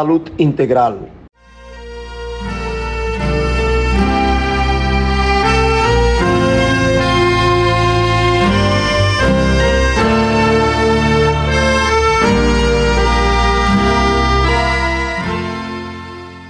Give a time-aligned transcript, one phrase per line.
[0.00, 0.96] Salud Integral.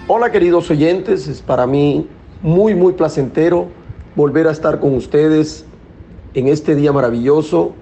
[0.06, 2.06] Hola queridos oyentes, es para mí
[2.42, 3.66] muy muy placentero
[4.14, 5.64] volver a estar con ustedes
[6.34, 7.72] en este día maravilloso,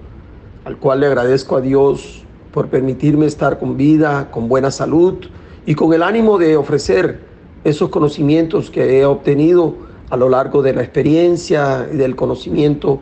[0.65, 5.29] al cual le agradezco a Dios por permitirme estar con vida, con buena salud
[5.69, 7.19] y con el ánimo de ofrecer
[7.63, 9.75] esos conocimientos que he obtenido
[10.09, 13.01] a lo largo de la experiencia y del conocimiento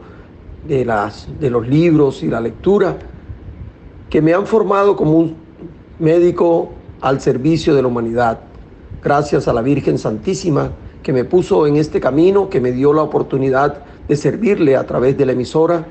[0.67, 2.97] de, las, de los libros y la lectura,
[4.09, 5.35] que me han formado como un
[5.99, 8.41] médico al servicio de la humanidad.
[9.01, 13.03] Gracias a la Virgen Santísima que me puso en este camino, que me dio la
[13.03, 13.77] oportunidad
[14.09, 15.85] de servirle a través de la emisora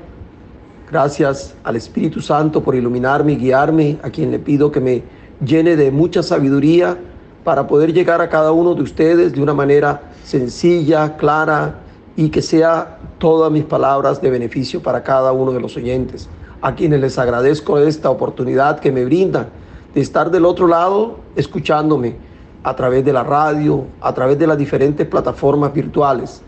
[0.89, 5.03] Gracias al Espíritu Santo por iluminarme y guiarme, a quien le pido que me
[5.43, 6.97] llene de mucha sabiduría
[7.43, 11.79] para poder llegar a cada uno de ustedes de una manera sencilla, clara
[12.15, 16.27] y que sea todas mis palabras de beneficio para cada uno de los oyentes,
[16.61, 19.47] a quienes les agradezco esta oportunidad que me brindan
[19.93, 22.15] de estar del otro lado escuchándome
[22.63, 26.41] a través de la radio, a través de las diferentes plataformas virtuales.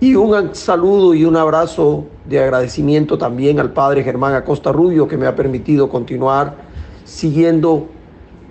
[0.00, 5.16] Y un saludo y un abrazo de agradecimiento también al padre Germán Acosta Rubio que
[5.16, 6.73] me ha permitido continuar
[7.04, 7.88] siguiendo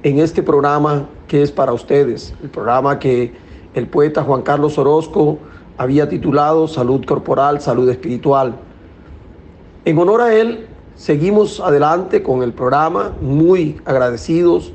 [0.04, 3.34] en este programa que es para ustedes, el programa que
[3.74, 5.40] el poeta Juan Carlos Orozco
[5.78, 8.56] había titulado Salud Corporal, Salud Espiritual.
[9.86, 14.74] En honor a él, seguimos adelante con el programa, muy agradecidos,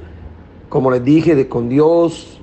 [0.69, 2.41] como les dije, de con Dios,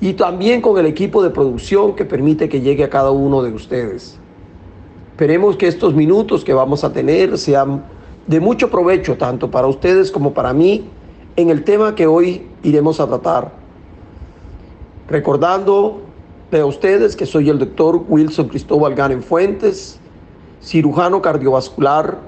[0.00, 3.52] y también con el equipo de producción que permite que llegue a cada uno de
[3.52, 4.18] ustedes.
[5.12, 7.84] Esperemos que estos minutos que vamos a tener sean
[8.30, 10.88] de mucho provecho tanto para ustedes como para mí
[11.34, 13.50] en el tema que hoy iremos a tratar.
[15.08, 16.02] Recordando
[16.52, 19.98] a ustedes que soy el doctor Wilson Cristóbal Ganen Fuentes,
[20.62, 22.18] cirujano cardiovascular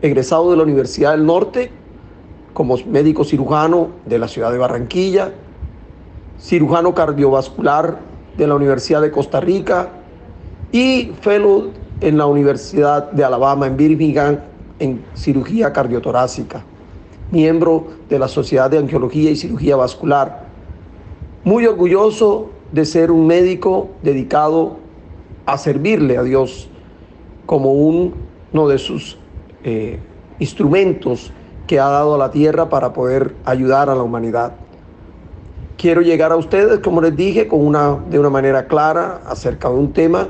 [0.00, 1.70] egresado de la Universidad del Norte
[2.54, 5.32] como médico cirujano de la ciudad de Barranquilla
[6.40, 7.98] cirujano cardiovascular
[8.38, 9.90] de la Universidad de Costa Rica
[10.72, 14.38] y fellow en la Universidad de Alabama en Birmingham
[14.78, 16.64] en cirugía cardiotorácica,
[17.30, 20.46] miembro de la Sociedad de Angiología y Cirugía Vascular.
[21.44, 24.76] Muy orgulloso de ser un médico dedicado
[25.46, 26.68] a servirle a Dios
[27.46, 29.18] como uno de sus
[29.64, 30.00] eh,
[30.38, 31.32] instrumentos
[31.66, 34.52] que ha dado a la tierra para poder ayudar a la humanidad.
[35.76, 39.74] Quiero llegar a ustedes, como les dije, con una, de una manera clara acerca de
[39.74, 40.28] un tema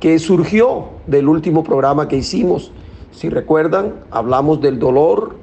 [0.00, 2.72] que surgió del último programa que hicimos.
[3.14, 5.36] Si recuerdan, hablamos del dolor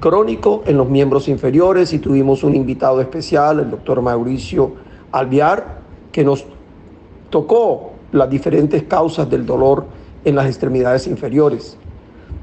[0.00, 4.72] crónico en los miembros inferiores y tuvimos un invitado especial, el doctor Mauricio
[5.12, 6.46] Alviar, que nos
[7.28, 9.84] tocó las diferentes causas del dolor
[10.24, 11.76] en las extremidades inferiores.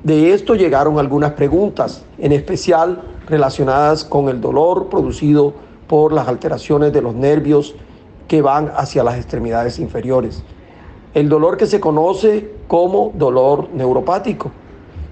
[0.04, 5.54] De esto llegaron algunas preguntas, en especial relacionadas con el dolor producido
[5.88, 7.76] por las alteraciones de los nervios
[8.28, 10.44] que van hacia las extremidades inferiores.
[11.14, 14.52] El dolor que se conoce como dolor neuropático.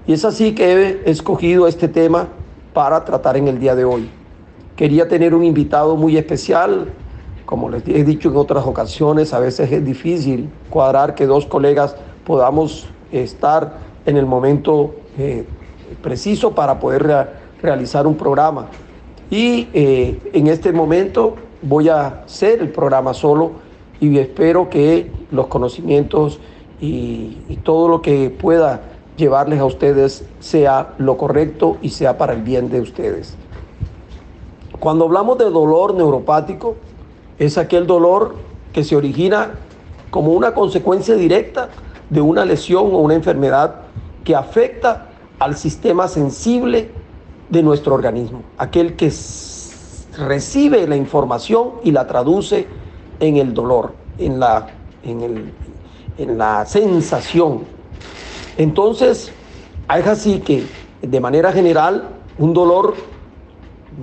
[0.06, 0.72] Y es así que
[1.04, 2.28] he escogido este tema
[2.72, 4.08] para tratar en el día de hoy.
[4.76, 6.86] Quería tener un invitado muy especial.
[7.44, 11.96] Como les he dicho en otras ocasiones, a veces es difícil cuadrar que dos colegas
[12.24, 15.44] podamos estar en el momento eh,
[16.00, 17.28] preciso para poder
[17.60, 18.68] realizar un programa.
[19.30, 23.52] Y eh, en este momento voy a hacer el programa solo
[24.00, 26.40] y espero que los conocimientos
[26.80, 28.80] y, todo lo que pueda
[29.16, 33.34] llevarles a ustedes sea lo correcto y sea para el bien de ustedes.
[34.78, 36.76] Cuando hablamos de dolor neuropático,
[37.38, 38.34] es aquel dolor
[38.72, 39.52] que se origina
[40.10, 41.68] como una consecuencia directa
[42.08, 43.82] de una lesión o una enfermedad
[44.24, 45.08] que afecta
[45.38, 46.90] al sistema sensible
[47.50, 49.12] de nuestro organismo, aquel que
[50.16, 52.66] recibe la información y la traduce
[53.20, 54.66] en el dolor, en la,
[55.04, 55.52] en,
[56.18, 57.64] en la sensación.
[58.56, 59.32] Entonces,
[59.98, 60.64] es así que
[61.02, 62.08] de manera general
[62.38, 62.94] un dolor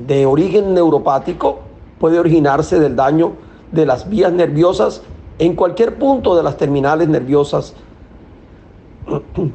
[0.07, 1.59] de origen neuropático
[1.99, 3.33] puede originarse del daño
[3.71, 5.01] de las vías nerviosas
[5.39, 7.73] en cualquier punto de las terminales nerviosas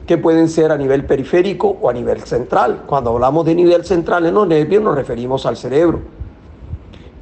[0.07, 2.85] que pueden ser a nivel periférico o a nivel central.
[2.87, 6.01] Cuando hablamos de nivel central en los nervios nos referimos al cerebro.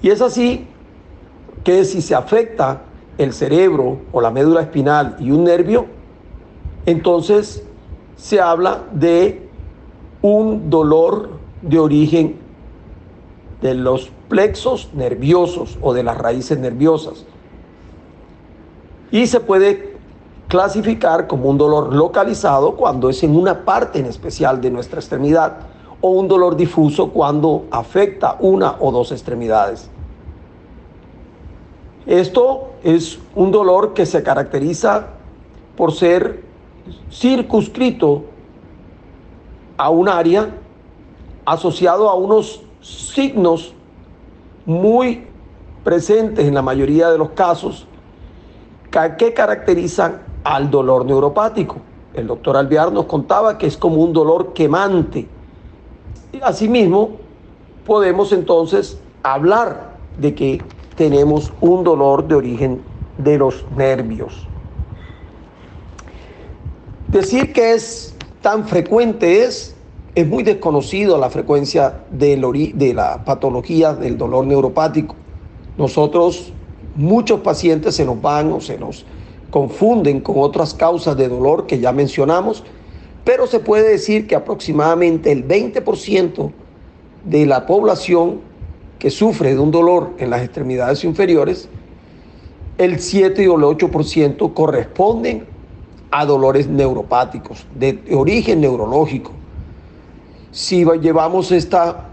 [0.02, 0.66] Y es así
[1.64, 2.82] que si se afecta
[3.18, 5.86] el cerebro o la médula espinal y un nervio,
[6.86, 7.62] entonces
[8.16, 9.48] se habla de
[10.22, 11.30] un dolor
[11.62, 12.36] de origen
[13.60, 17.26] de los plexos nerviosos o de las raíces nerviosas.
[19.10, 19.96] Y se puede
[20.48, 25.58] clasificar como un dolor localizado cuando es en una parte en especial de nuestra extremidad
[26.00, 29.90] o un dolor difuso cuando afecta una o dos extremidades.
[32.06, 35.08] Esto es un dolor que se caracteriza
[35.76, 36.42] por ser
[37.10, 38.24] circunscrito
[39.76, 40.50] a un área
[41.44, 43.74] asociado a unos signos
[44.64, 45.26] muy
[45.84, 47.86] presentes en la mayoría de los casos
[48.90, 51.76] que caracterizan al dolor neuropático.
[52.14, 55.28] El doctor Alvear nos contaba que es como un dolor quemante.
[56.42, 57.10] Asimismo,
[57.86, 60.62] podemos entonces hablar de que
[61.00, 62.82] tenemos un dolor de origen
[63.16, 64.46] de los nervios.
[67.10, 69.74] Decir que es tan frecuente es,
[70.14, 72.36] es muy desconocido la frecuencia de,
[72.94, 75.14] la patología del dolor neuropático.
[75.78, 76.52] Nosotros,
[76.96, 79.06] muchos pacientes se nos van o se nos
[79.50, 82.62] confunden con otras causas de dolor que ya mencionamos,
[83.24, 86.50] pero se puede decir que aproximadamente el 20%
[87.24, 88.49] de la población
[89.00, 91.68] que sufre de un dolor en las extremidades inferiores,
[92.78, 95.46] el 7 o el 8% corresponden
[96.10, 99.32] a dolores neuropáticos de origen neurológico.
[100.52, 102.08] Si llevamos esta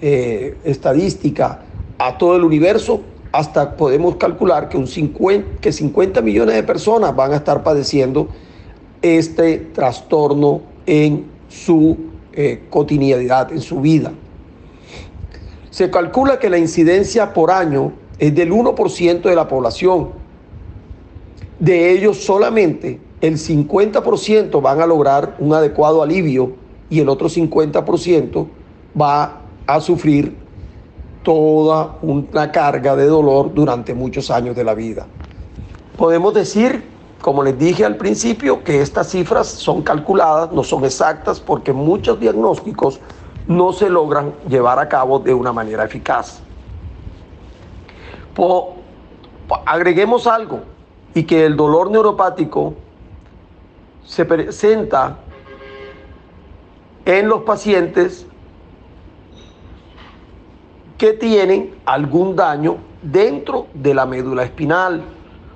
[0.00, 1.62] eh, estadística
[1.98, 3.00] a todo el universo,
[3.32, 8.28] hasta podemos calcular que, un 50, que 50 millones de personas van a estar padeciendo
[9.02, 11.96] este trastorno en su
[12.32, 14.12] eh, cotidianidad, en su vida.
[15.70, 20.10] Se calcula que la incidencia por año es del 1% de la población.
[21.58, 26.52] De ellos solamente el 50% van a lograr un adecuado alivio
[26.88, 28.46] y el otro 50%
[29.00, 30.36] va a sufrir
[31.22, 35.06] toda una carga de dolor durante muchos años de la vida.
[35.96, 36.82] Podemos decir,
[37.20, 42.18] como les dije al principio, que estas cifras son calculadas, no son exactas, porque muchos
[42.18, 43.00] diagnósticos
[43.50, 46.40] no se logran llevar a cabo de una manera eficaz.
[49.66, 50.60] agreguemos algo,
[51.14, 52.74] y que el dolor neuropático
[54.06, 55.16] se presenta
[57.04, 58.24] en los pacientes
[60.96, 65.02] que tienen algún daño dentro de la médula espinal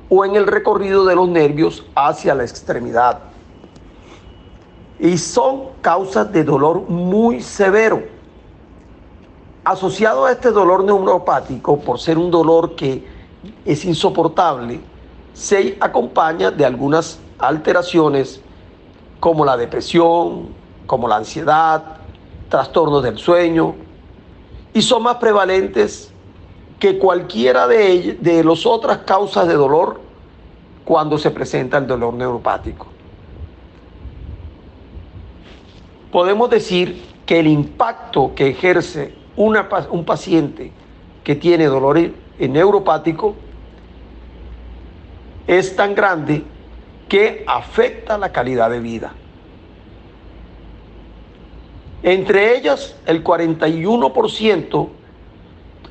[0.09, 3.34] o en el recorrido de los nervios hacia la extremidad.
[5.05, 8.03] Y son causas de dolor muy severo.
[9.63, 13.07] Asociado a este dolor neuropático, por ser un dolor que
[13.67, 14.81] es insoportable,
[15.35, 18.41] se acompaña de algunas alteraciones
[19.21, 20.49] como la depresión,
[20.87, 21.99] como la ansiedad,
[22.49, 23.75] trastornos del sueño,
[24.73, 26.11] y son más prevalentes
[26.79, 30.01] que cualquiera de, de las otras causas de dolor
[30.83, 32.87] cuando se presenta el dolor neuropático.
[36.15, 40.71] Podemos decir que el impacto que ejerce un paciente
[41.25, 41.99] que tiene dolor
[42.39, 43.35] neuropático
[45.49, 46.45] es tan grande
[47.09, 49.13] que afecta la calidad de vida.
[52.05, 54.89] Entre ellas, el 41%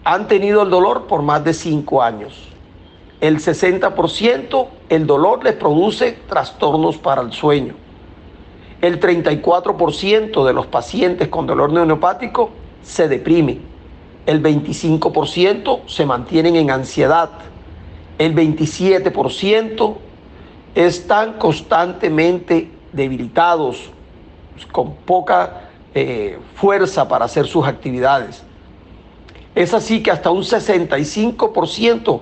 [0.05, 2.47] han tenido el dolor por más de 5 años.
[3.19, 7.82] El 60% el dolor les produce trastornos para el sueño.
[8.83, 12.49] El 34% de los pacientes con dolor neuropático
[12.83, 13.61] se deprimen.
[14.25, 17.29] El 25% se mantienen en ansiedad.
[18.17, 19.95] El 27%
[20.75, 23.89] están constantemente debilitados,
[24.73, 28.43] con poca eh, fuerza para hacer sus actividades.
[29.55, 32.21] Es así que hasta un 65%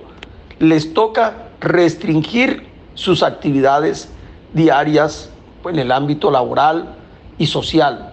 [0.60, 4.10] les toca restringir sus actividades
[4.52, 5.31] diarias
[5.64, 6.94] en el ámbito laboral
[7.38, 8.12] y social.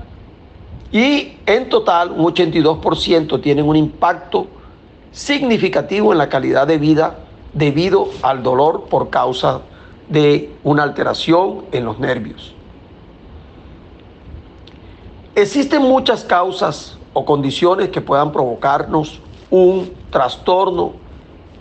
[0.92, 4.48] Y en total un 82% tienen un impacto
[5.12, 7.20] significativo en la calidad de vida
[7.54, 9.62] debido al dolor por causa
[10.08, 12.54] de una alteración en los nervios.
[15.36, 20.94] Existen muchas causas o condiciones que puedan provocarnos un trastorno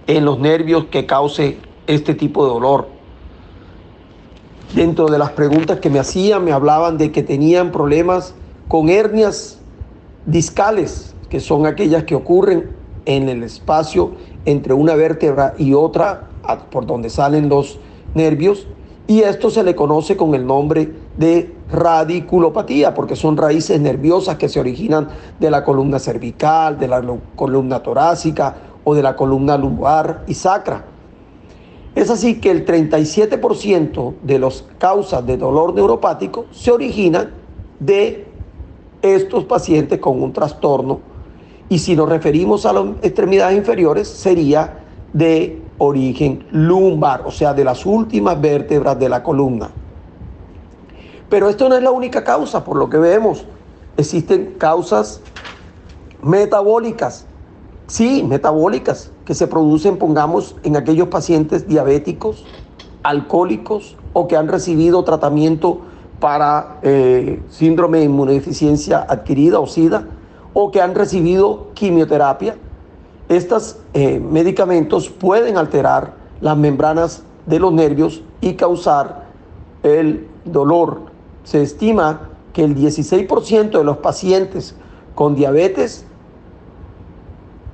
[0.07, 2.98] en los nervios que cause este tipo de dolor.
[4.75, 8.35] Dentro de las preguntas que me hacían, me hablaban de que tenían problemas
[8.69, 9.59] con hernias
[10.27, 12.71] discales, que son aquellas que ocurren
[13.07, 14.13] en el espacio
[14.45, 16.29] entre una vértebra y otra,
[16.71, 17.79] por donde salen los
[18.15, 18.67] nervios,
[19.07, 24.51] y esto se le conoce con el nombre de radiculopatía, porque son raíces nerviosas que
[24.51, 25.09] se originan
[25.41, 27.03] de la columna cervical, de la
[27.37, 30.85] columna torácica o de la columna lumbar y sacra.
[31.99, 37.31] Es así que el 37% de las causas de dolor neuropático se originan
[37.81, 38.25] de
[39.03, 41.01] estos pacientes con un trastorno
[41.69, 44.79] y si nos referimos a las extremidades inferiores sería
[45.13, 49.69] de origen lumbar, o sea, de las últimas vértebras de la columna.
[51.29, 53.45] Pero esto no es la única causa, por lo que vemos.
[53.97, 55.21] Existen causas
[56.23, 57.27] metabólicas,
[57.89, 62.47] sí, metabólicas, que se producen, pongamos, en aquellos pacientes diabéticos,
[63.03, 65.83] alcohólicos o que han recibido tratamiento
[66.19, 70.07] para eh, síndrome de inmunodeficiencia adquirida o SIDA,
[70.55, 72.57] o que han recibido quimioterapia.
[73.29, 79.27] Estos eh, medicamentos pueden alterar las membranas de los nervios y causar
[79.83, 81.03] el dolor.
[81.45, 84.75] Se estima que el 16% de los pacientes
[85.15, 86.07] con diabetes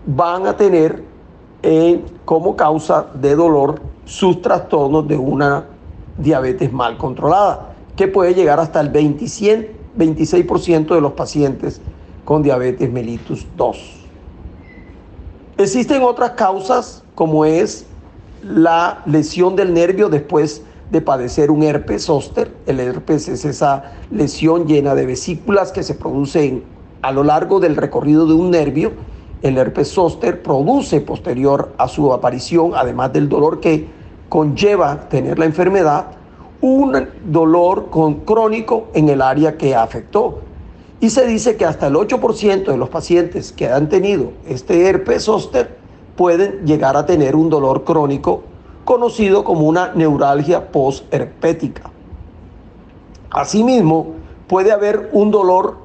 [0.05, 1.14] van a tener
[1.67, 5.65] eh, como causa de dolor sus trastornos de una
[6.19, 11.81] diabetes mal controlada que puede llegar hasta el 26% de los pacientes
[12.27, 13.79] con diabetes mellitus 2.
[15.57, 17.87] Existen otras causas como es
[18.43, 22.55] la lesión del nervio después de padecer un herpes zóster.
[22.67, 26.63] El herpes es esa lesión llena de vesículas que se producen
[27.01, 28.93] a lo largo del recorrido de un nervio.
[29.45, 33.87] El herpes zóster produce posterior a su aparición, además del dolor que
[34.31, 36.07] conlleva tener la enfermedad,
[36.63, 40.39] un dolor con, crónico en el área que afectó.
[40.99, 45.25] Y se dice que hasta el 8% de los pacientes que han tenido este herpes
[45.25, 45.77] zóster
[46.17, 48.45] pueden llegar a tener un dolor crónico
[48.87, 51.91] conocido como una neuralgia postherpética.
[53.29, 54.15] Asimismo,
[54.49, 55.77] puede haber un dolor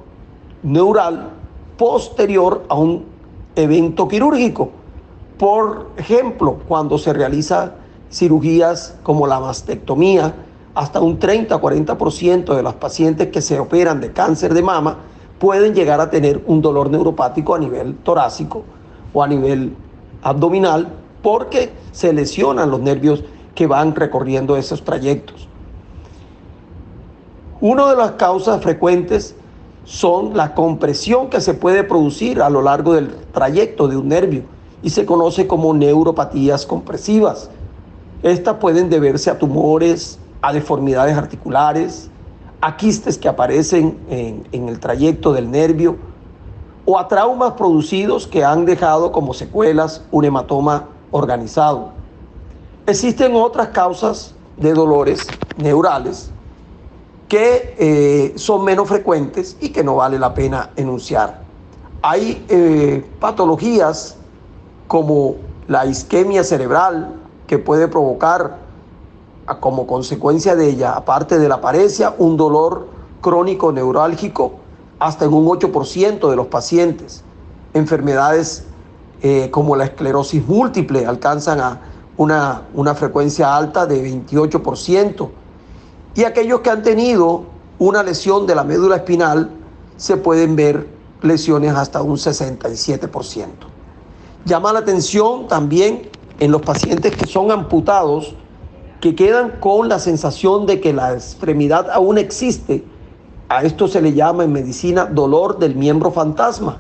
[0.64, 1.32] neural
[1.76, 3.09] posterior a un
[3.60, 4.72] evento quirúrgico.
[5.38, 7.74] Por ejemplo, cuando se realiza
[8.12, 10.34] cirugías como la mastectomía,
[10.76, 14.98] hasta un 30-40% de los pacientes que se operan de cáncer de mama
[15.40, 18.64] pueden llegar a tener un dolor neuropático a nivel torácico
[19.14, 19.76] o a nivel
[20.22, 20.90] abdominal
[21.22, 23.24] porque se lesionan los nervios
[23.56, 25.48] que van recorriendo esos trayectos.
[27.62, 29.36] Una de las causas frecuentes
[29.90, 34.44] son la compresión que se puede producir a lo largo del trayecto de un nervio
[34.84, 37.50] y se conoce como neuropatías compresivas.
[38.22, 42.12] Estas pueden deberse a tumores, a deformidades articulares,
[42.62, 45.98] a quistes que aparecen en, el trayecto del nervio
[46.86, 51.94] o a traumas producidos que han dejado como secuelas un hematoma organizado.
[52.86, 55.28] Existen otras causas de dolores
[55.58, 56.32] neurales
[57.30, 61.44] que eh, son menos frecuentes y que no vale la pena enunciar.
[62.02, 64.18] Hay eh, patologías
[64.88, 65.36] como
[65.68, 68.58] la isquemia cerebral que puede provocar
[69.60, 72.88] como consecuencia de ella, aparte de la parecia, un dolor
[73.22, 74.54] crónico neurálgico
[74.98, 77.24] hasta en un 8% de los pacientes.
[77.74, 78.66] Enfermedades
[79.22, 81.82] eh, como la esclerosis múltiple alcanzan a
[82.18, 85.30] una, una frecuencia alta de 28%.
[86.16, 87.46] Y aquellos que han tenido
[87.78, 89.50] una lesión de la médula espinal
[89.98, 90.88] se pueden ver
[91.22, 93.48] lesiones hasta un 67%.
[94.46, 98.36] Llama la atención también en los pacientes que son amputados
[99.02, 102.84] que quedan con la sensación de que la extremidad aún existe.
[103.48, 106.80] A esto se le llama en medicina dolor del miembro fantasma.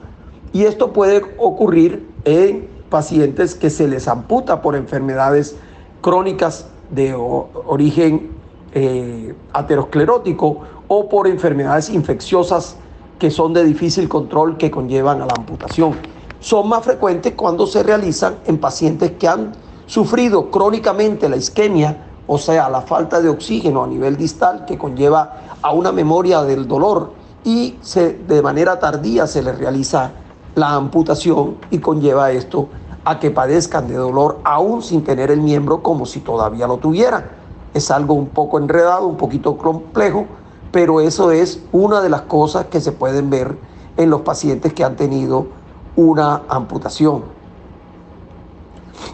[0.51, 5.55] Y esto puede ocurrir en pacientes que se les amputa por enfermedades
[6.01, 8.38] crónicas de origen
[8.73, 12.77] eh, aterosclerótico o por enfermedades infecciosas
[13.17, 15.95] que son de difícil control que conllevan a la amputación.
[16.39, 19.51] Son más frecuentes cuando se realizan en pacientes que han
[19.85, 25.37] sufrido crónicamente la isquemia o sea, la falta de oxígeno a nivel distal que conlleva
[25.63, 27.11] a una memoria del dolor
[27.43, 30.11] y se, de manera tardía se les realiza
[30.53, 32.69] la amputación y conlleva esto
[33.03, 37.38] a que padezcan de dolor aún sin tener el miembro como si todavía lo tuvieran.
[37.73, 40.25] Es algo un poco enredado, un poquito complejo,
[40.71, 43.57] pero eso es una de las cosas que se pueden ver
[43.97, 45.47] en los pacientes que han tenido
[45.95, 47.23] una amputación.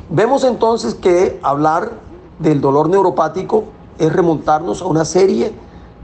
[0.09, 1.91] Vemos entonces que hablar
[2.39, 3.65] del dolor neuropático
[3.97, 5.53] es remontarnos a una serie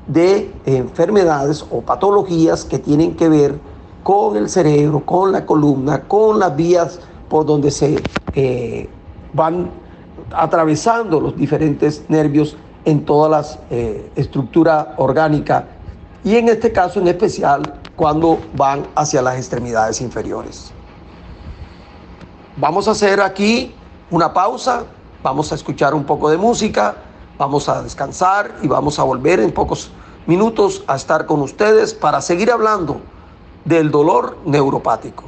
[0.07, 3.59] de enfermedades o patologías que tienen que ver
[4.03, 8.01] con el cerebro, con la columna, con las vías por donde se
[8.33, 8.89] eh,
[9.33, 9.69] van
[10.35, 15.63] atravesando los diferentes nervios en todas las eh, estructuras orgánicas
[16.23, 20.71] y en este caso en especial cuando van hacia las extremidades inferiores.
[22.57, 23.73] Vamos a hacer aquí
[24.09, 24.83] una pausa,
[25.23, 26.95] vamos a escuchar un poco de música,
[27.37, 29.91] vamos a descansar y vamos a volver en pocos
[30.27, 33.01] minutos a estar con ustedes para seguir hablando
[33.65, 35.23] del dolor neuropático.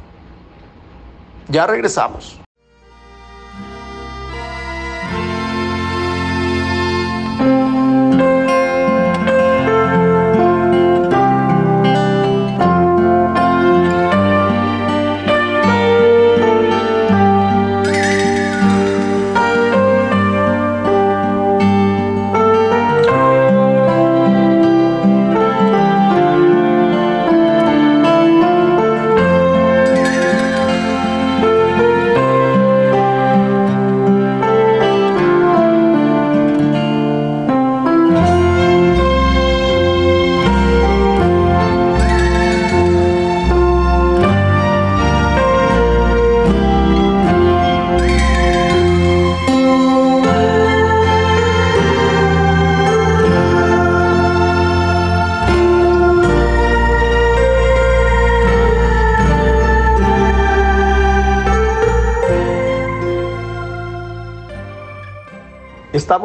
[1.48, 2.43] Ya regresamos.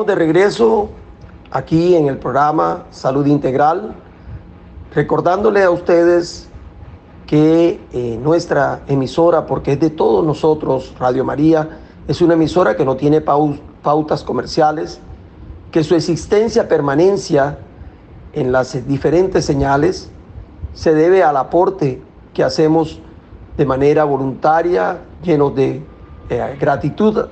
[0.05, 0.89] De regreso
[1.51, 3.93] aquí en el programa Salud Integral,
[4.95, 6.47] recordándole a ustedes
[7.27, 12.85] que eh, nuestra emisora, porque es de todos nosotros, Radio María, es una emisora que
[12.85, 15.01] no tiene pautas comerciales,
[15.69, 17.59] que su existencia, permanencia
[18.31, 20.09] en las diferentes señales
[20.73, 22.01] se debe al aporte
[22.33, 23.01] que hacemos
[23.57, 25.83] de manera voluntaria, llenos de
[26.29, 27.25] eh, gratitud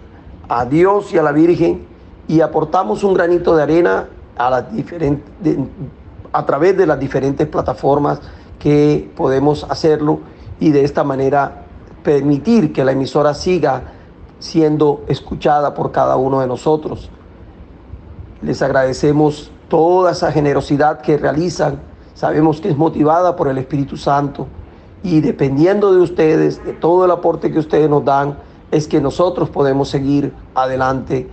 [0.49, 1.96] a Dios y a la Virgen
[2.27, 5.57] y aportamos un granito de arena a, las diferentes,
[6.31, 8.19] a través de las diferentes plataformas
[8.59, 10.19] que podemos hacerlo
[10.59, 11.63] y de esta manera
[12.03, 13.83] permitir que la emisora siga
[14.39, 17.09] siendo escuchada por cada uno de nosotros.
[18.41, 21.79] Les agradecemos toda esa generosidad que realizan.
[22.13, 24.47] Sabemos que es motivada por el Espíritu Santo
[25.03, 28.37] y dependiendo de ustedes, de todo el aporte que ustedes nos dan,
[28.71, 31.29] es que nosotros podemos seguir adelante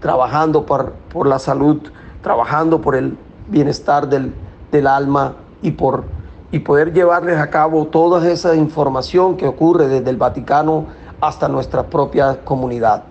[0.00, 1.80] trabajando por, por la salud,
[2.22, 3.16] trabajando por el
[3.48, 4.34] bienestar del,
[4.70, 6.04] del alma y por
[6.50, 10.86] y poder llevarles a cabo toda esa información que ocurre desde el Vaticano
[11.20, 13.04] hasta nuestra propia comunidad.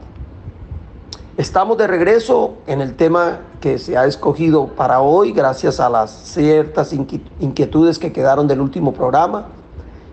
[1.38, 6.10] Estamos de regreso en el tema que se ha escogido para hoy gracias a las
[6.10, 9.46] ciertas inquietudes que quedaron del último programa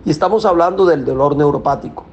[0.05, 2.03] y estamos hablando del dolor neuropático.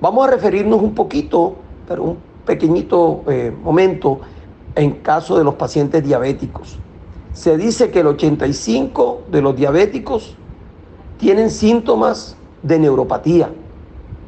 [0.00, 1.56] Vamos a referirnos un poquito,
[1.88, 4.20] pero un pequeñito eh, momento
[4.74, 6.78] en caso de los pacientes diabéticos.
[7.32, 10.36] Se dice que el 85 de los diabéticos
[11.18, 13.50] tienen síntomas de neuropatía,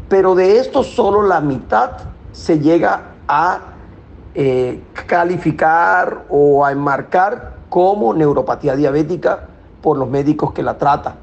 [0.08, 1.92] pero de estos solo la mitad
[2.32, 3.60] se llega a
[4.34, 9.48] eh, calificar o a enmarcar como neuropatía diabética
[9.82, 11.14] por los médicos que la tratan.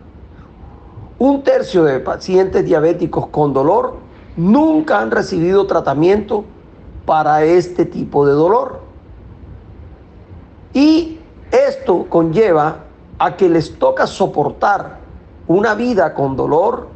[1.17, 3.97] Un tercio de pacientes diabéticos con dolor
[4.35, 6.45] nunca han recibido tratamiento
[7.05, 8.81] para este tipo de dolor.
[10.73, 11.19] Y
[11.51, 12.79] esto conlleva
[13.17, 14.99] a que les toca soportar
[15.47, 16.87] una vida con dolor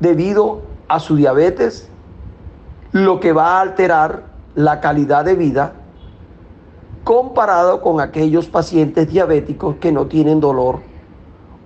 [0.00, 1.88] debido a su diabetes,
[2.92, 5.72] lo que va a alterar la calidad de vida
[7.04, 10.80] comparado con aquellos pacientes diabéticos que no tienen dolor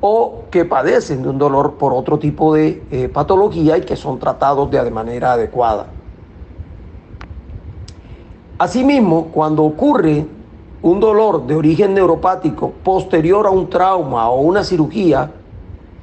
[0.01, 4.19] o que padecen de un dolor por otro tipo de eh, patología y que son
[4.19, 5.87] tratados de manera adecuada.
[8.61, 10.27] Asimismo, cuando ocurre
[10.83, 15.31] un dolor de origen neuropático posterior a un trauma o una cirugía,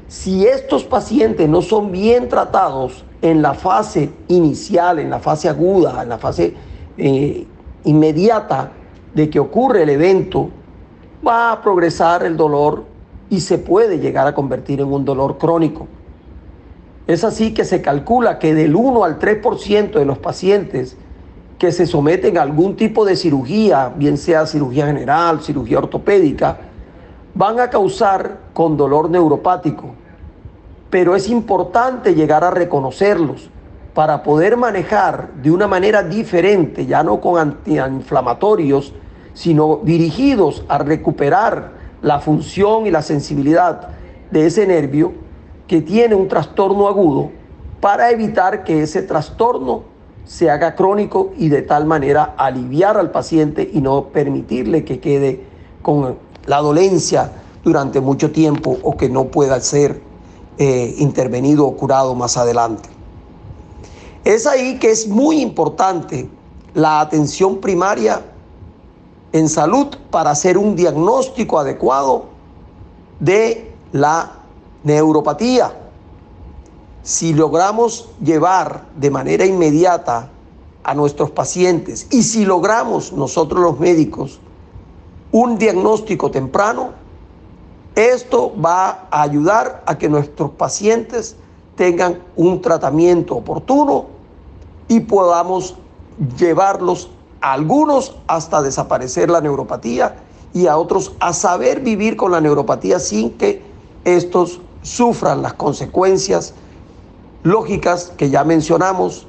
[0.08, 6.02] si estos pacientes no son bien tratados en la fase inicial, en la fase aguda,
[6.02, 6.56] en la fase
[6.98, 7.46] eh,
[7.84, 8.72] inmediata
[9.14, 10.50] de que ocurre el evento,
[11.26, 12.86] va a progresar el dolor
[13.30, 15.86] y se puede llegar a convertir en un dolor crónico.
[17.06, 20.98] Es así que se calcula que del 1 al 3% de los pacientes
[21.58, 26.58] que se someten a algún tipo de cirugía, bien sea cirugía general, cirugía ortopédica,
[27.34, 29.96] van a causar con dolor neuropático.
[30.90, 33.50] Pero es importante llegar a reconocerlos
[33.94, 38.94] para poder manejar de una manera diferente, ya no con antiinflamatorios,
[39.34, 43.90] sino dirigidos a recuperar la función y la sensibilidad
[44.30, 45.14] de ese nervio
[45.68, 47.32] que tiene un trastorno agudo
[47.82, 49.97] para evitar que ese trastorno
[50.28, 55.46] se haga crónico y de tal manera aliviar al paciente y no permitirle que quede
[55.82, 57.32] con la dolencia
[57.64, 60.02] durante mucho tiempo o que no pueda ser
[60.58, 62.90] eh, intervenido o curado más adelante.
[64.26, 66.30] Es ahí que es muy importante
[66.74, 68.22] la atención primaria
[69.32, 72.26] en salud para hacer un diagnóstico adecuado
[73.20, 74.32] de la
[74.84, 75.72] neuropatía.
[77.08, 80.28] Si logramos llevar de manera inmediata
[80.84, 84.42] a nuestros pacientes y si logramos nosotros los médicos
[85.32, 86.90] un diagnóstico temprano,
[87.96, 91.38] esto va a ayudar a que nuestros pacientes
[91.78, 94.08] tengan un tratamiento oportuno
[94.90, 95.78] y podamos
[96.38, 100.18] llevarlos a algunos hasta desaparecer la neuropatía
[100.54, 103.62] y a otros a saber vivir con la neuropatía sin que
[104.04, 106.54] estos sufran las consecuencias
[107.44, 109.28] lógicas que ya mencionamos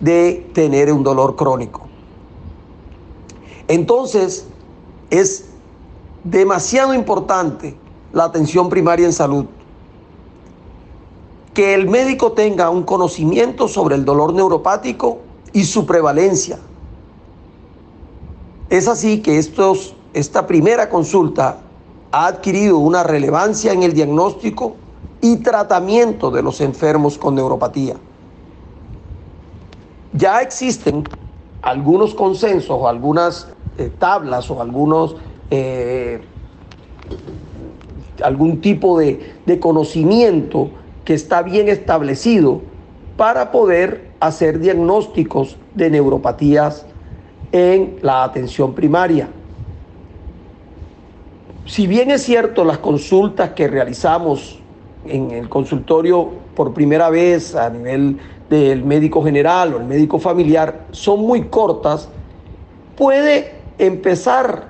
[0.00, 1.82] de tener un dolor crónico.
[3.68, 4.46] Entonces,
[5.10, 5.46] es
[6.24, 7.76] demasiado importante
[8.12, 9.46] la atención primaria en salud.
[11.54, 15.18] Que el médico tenga un conocimiento sobre el dolor neuropático
[15.52, 16.58] y su prevalencia.
[18.68, 19.38] Es así que
[20.12, 21.60] esta primera consulta
[22.12, 24.76] ha adquirido una relevancia en el diagnóstico
[25.20, 27.96] y tratamiento de los enfermos con neuropatía.
[30.12, 31.04] Ya existen
[31.62, 33.48] algunos consensos o algunas
[33.78, 35.16] eh, tablas o algunos,
[35.50, 36.20] eh,
[38.22, 40.70] algún tipo de, de conocimiento
[41.04, 42.62] que está bien establecido
[43.16, 46.86] para poder hacer diagnósticos de neuropatías
[47.52, 49.28] en la atención primaria.
[51.66, 54.60] Si bien es cierto las consultas que realizamos
[55.08, 58.18] en el consultorio por primera vez a nivel
[58.50, 62.08] del médico general o el médico familiar son muy cortas,
[62.96, 64.68] puede empezar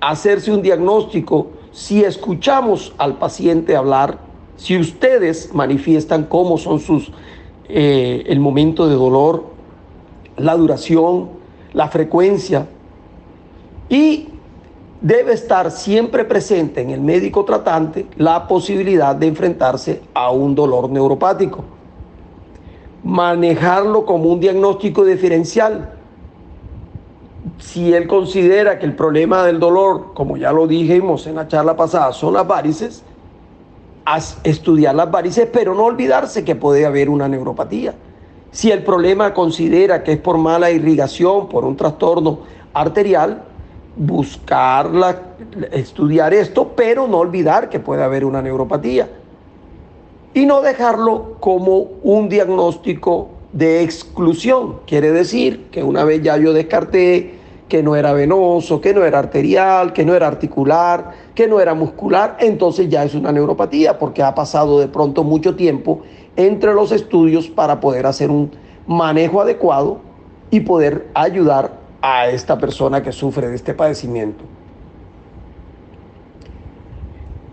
[0.00, 4.18] a hacerse un diagnóstico si escuchamos al paciente hablar,
[4.56, 7.10] si ustedes manifiestan cómo son sus
[7.68, 9.46] eh, el momento de dolor,
[10.36, 11.30] la duración,
[11.72, 12.66] la frecuencia
[13.88, 14.28] y
[15.02, 20.88] debe estar siempre presente en el médico tratante la posibilidad de enfrentarse a un dolor
[20.88, 21.64] neuropático.
[23.02, 25.98] Manejarlo como un diagnóstico diferencial
[27.58, 31.76] si él considera que el problema del dolor, como ya lo dijimos en la charla
[31.76, 33.02] pasada, son las varices,
[34.44, 37.94] estudiar las varices, pero no olvidarse que puede haber una neuropatía.
[38.50, 42.40] Si el problema considera que es por mala irrigación, por un trastorno
[42.74, 43.44] arterial,
[43.96, 45.20] buscarla,
[45.72, 49.08] estudiar esto, pero no olvidar que puede haber una neuropatía.
[50.34, 54.80] Y no dejarlo como un diagnóstico de exclusión.
[54.86, 57.34] Quiere decir que una vez ya yo descarté
[57.68, 61.74] que no era venoso, que no era arterial, que no era articular, que no era
[61.74, 66.02] muscular, entonces ya es una neuropatía porque ha pasado de pronto mucho tiempo
[66.36, 68.50] entre los estudios para poder hacer un
[68.86, 70.00] manejo adecuado
[70.50, 74.44] y poder ayudar a esta persona que sufre de este padecimiento.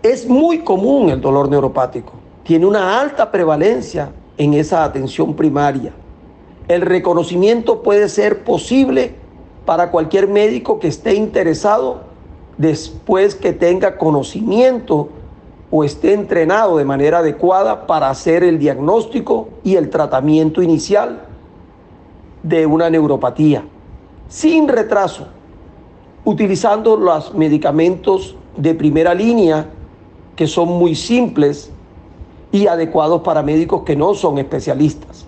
[0.02, 5.92] Es muy común el dolor neuropático, tiene una alta prevalencia en esa atención primaria.
[6.66, 9.14] El reconocimiento puede ser posible
[9.64, 12.02] para cualquier médico que esté interesado
[12.56, 15.08] después que tenga conocimiento
[15.70, 21.20] o esté entrenado de manera adecuada para hacer el diagnóstico y el tratamiento inicial
[22.42, 23.64] de una neuropatía,
[24.30, 25.26] sin retraso,
[26.24, 29.66] utilizando los medicamentos de primera línea
[30.36, 31.70] que son muy simples
[32.52, 35.26] y adecuados para médicos que no son especialistas.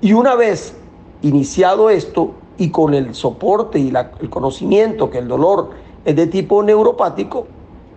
[0.00, 0.74] Y una vez
[1.22, 5.70] iniciado esto y con el soporte y el conocimiento que el dolor
[6.04, 7.46] es de tipo neuropático,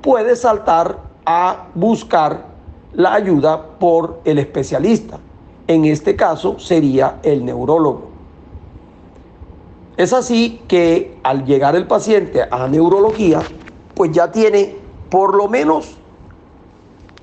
[0.02, 2.48] puede saltar a buscar
[2.94, 5.20] la ayuda por el especialista.
[5.68, 8.07] En este caso sería el neurólogo.
[9.98, 13.42] Es así que al llegar el paciente a neurología,
[13.96, 14.78] pues ya tiene
[15.10, 15.98] por lo menos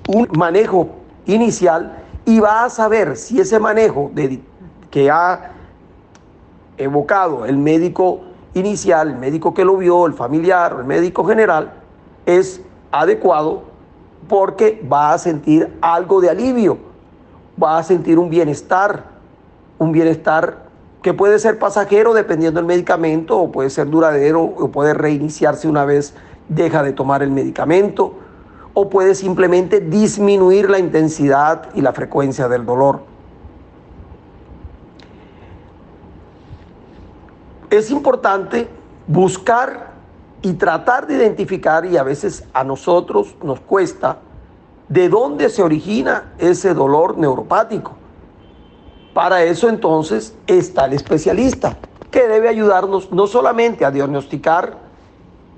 [0.09, 0.89] un manejo
[1.25, 4.11] inicial y va a saber si ese manejo
[4.91, 5.53] que ha
[6.77, 8.21] evocado el médico
[8.53, 11.71] inicial, el médico que lo vio, el familiar el médico general,
[12.25, 12.61] es
[12.91, 13.63] adecuado
[14.27, 16.77] porque va a sentir algo de alivio,
[17.61, 19.03] va a sentir un bienestar,
[19.77, 20.64] un bienestar
[21.05, 25.85] que puede ser pasajero dependiendo del medicamento o puede ser duradero o puede reiniciarse una
[25.85, 26.15] vez
[26.49, 28.15] deja de tomar el medicamento
[28.73, 33.01] o puede simplemente disminuir la intensidad y la frecuencia del dolor.
[37.69, 38.67] es importante
[39.05, 39.91] buscar
[40.41, 44.17] y tratar de identificar, y a veces a nosotros nos cuesta,
[44.89, 47.95] de dónde se origina ese dolor neuropático.
[49.15, 51.77] Para eso entonces está el especialista,
[52.11, 54.77] que debe ayudarnos no solamente a diagnosticar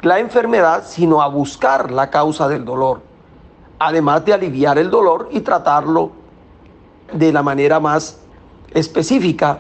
[0.04, 3.02] la enfermedad, sino a buscar la causa del dolor,
[3.80, 6.12] además de aliviar el dolor y tratarlo
[7.12, 8.20] de la manera más
[8.76, 9.60] específica,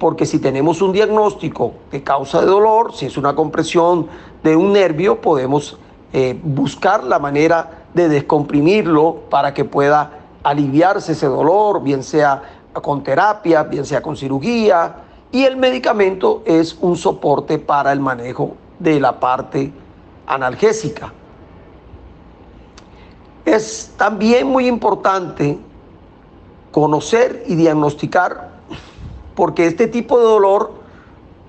[0.00, 4.08] porque si tenemos un diagnóstico de causa de dolor, si es una compresión
[4.42, 5.78] de un nervio, podemos
[6.12, 10.10] eh, buscar la manera de descomprimirlo para que pueda
[10.42, 14.96] aliviarse ese dolor, bien sea con terapia, bien sea con cirugía,
[15.30, 19.72] y el medicamento es un soporte para el manejo de la parte
[20.26, 21.12] analgésica.
[23.44, 25.58] Es también muy importante
[26.70, 28.50] conocer y diagnosticar
[29.34, 30.72] porque este tipo de dolor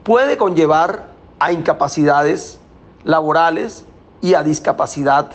[0.04, 2.60] puede conllevar a incapacidades
[3.04, 3.86] laborales
[4.22, 5.32] y a discapacidad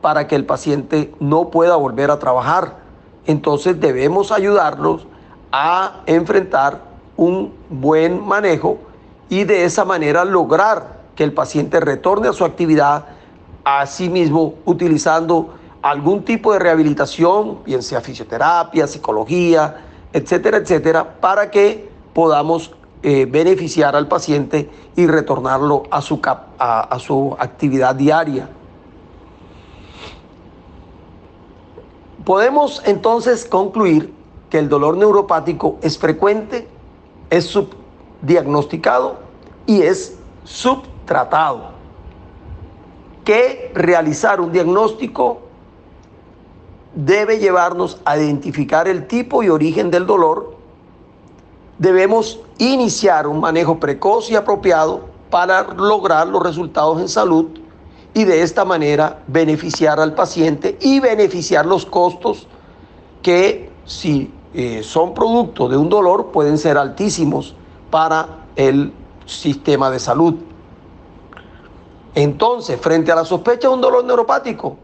[0.00, 2.76] para que el paciente no pueda volver a trabajar.
[3.26, 5.06] Entonces debemos ayudarlos
[5.52, 6.82] a enfrentar
[7.16, 8.78] un buen manejo
[9.28, 13.06] y de esa manera lograr que el paciente retorne a su actividad,
[13.64, 21.50] a sí mismo utilizando algún tipo de rehabilitación, bien sea fisioterapia, psicología, etcétera, etcétera, para
[21.50, 26.20] que podamos eh, beneficiar al paciente y retornarlo a su,
[26.58, 28.48] a su actividad diaria.
[32.24, 34.15] Podemos entonces concluir
[34.50, 36.68] que el dolor neuropático es frecuente,
[37.30, 39.16] es subdiagnosticado
[39.66, 41.70] y es subtratado.
[43.24, 45.40] Que realizar un diagnóstico
[46.94, 50.56] debe llevarnos a identificar el tipo y origen del dolor.
[51.78, 57.46] Debemos iniciar un manejo precoz y apropiado para lograr los resultados en salud
[58.14, 62.46] y de esta manera beneficiar al paciente y beneficiar los costos
[63.20, 67.54] que si eh, son producto de un dolor pueden ser altísimos
[67.90, 68.92] para el
[69.26, 70.34] sistema de salud.
[72.14, 74.76] Entonces, frente a la sospecha de un dolor neuropático,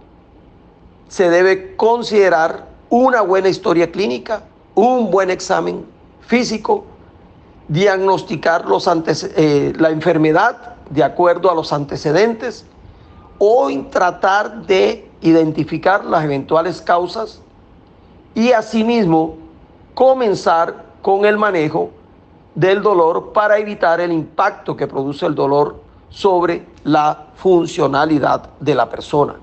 [1.09, 4.45] se debe considerar una buena historia clínica,
[4.75, 5.87] un buen examen
[6.21, 6.85] físico,
[7.69, 8.87] diagnosticar los
[9.37, 12.67] eh, la enfermedad de acuerdo a los antecedentes
[13.39, 17.41] o tratar de identificar las eventuales causas
[18.35, 19.37] y asimismo
[19.95, 21.91] comenzar con el manejo
[22.55, 28.89] del dolor para evitar el impacto que produce el dolor sobre la funcionalidad de la
[28.89, 29.37] persona.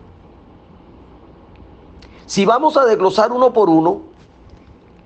[2.26, 4.02] Si vamos a desglosar uno por uno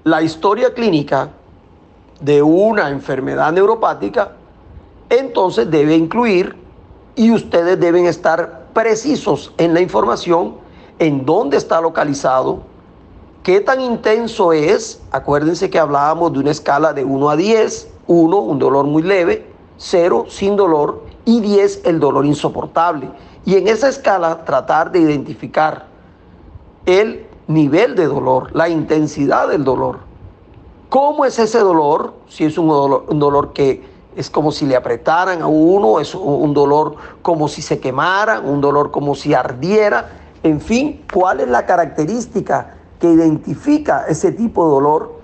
[0.03, 1.29] la historia clínica
[2.19, 4.34] de una enfermedad neuropática,
[5.10, 6.58] entonces debe incluir
[7.15, 10.56] y ustedes deben estar precisos en la información,
[10.99, 12.63] en dónde está localizado,
[13.43, 15.01] ¿Qué tan intenso es?
[15.12, 17.89] Acuérdense que hablábamos de una escala de 1 a 10.
[18.08, 23.10] 1, un dolor muy leve, 0, sin dolor y 10, el dolor insoportable.
[23.45, 25.86] Y en esa escala tratar de identificar
[26.86, 29.99] el nivel de dolor, la intensidad del dolor.
[30.89, 32.13] ¿Cómo es ese dolor?
[32.27, 33.84] Si es un dolor, un dolor que
[34.15, 38.62] es como si le apretaran a uno, es un dolor como si se quemara, un
[38.62, 40.10] dolor como si ardiera.
[40.43, 45.20] En fin, ¿cuál es la característica que identifica ese tipo de dolor.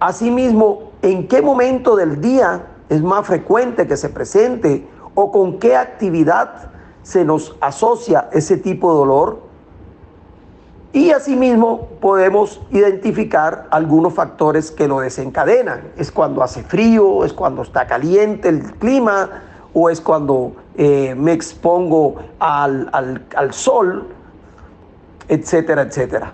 [0.00, 5.76] Asimismo, en qué momento del día es más frecuente que se presente o con qué
[5.76, 6.72] actividad
[7.04, 9.42] se nos asocia ese tipo de dolor.
[10.92, 15.92] Y asimismo podemos identificar algunos factores que lo desencadenan.
[15.96, 19.30] Es cuando hace frío, es cuando está caliente el clima
[19.72, 22.90] o es cuando eh, me expongo al,
[23.36, 24.08] al sol,
[25.28, 26.32] etcétera, etcétera.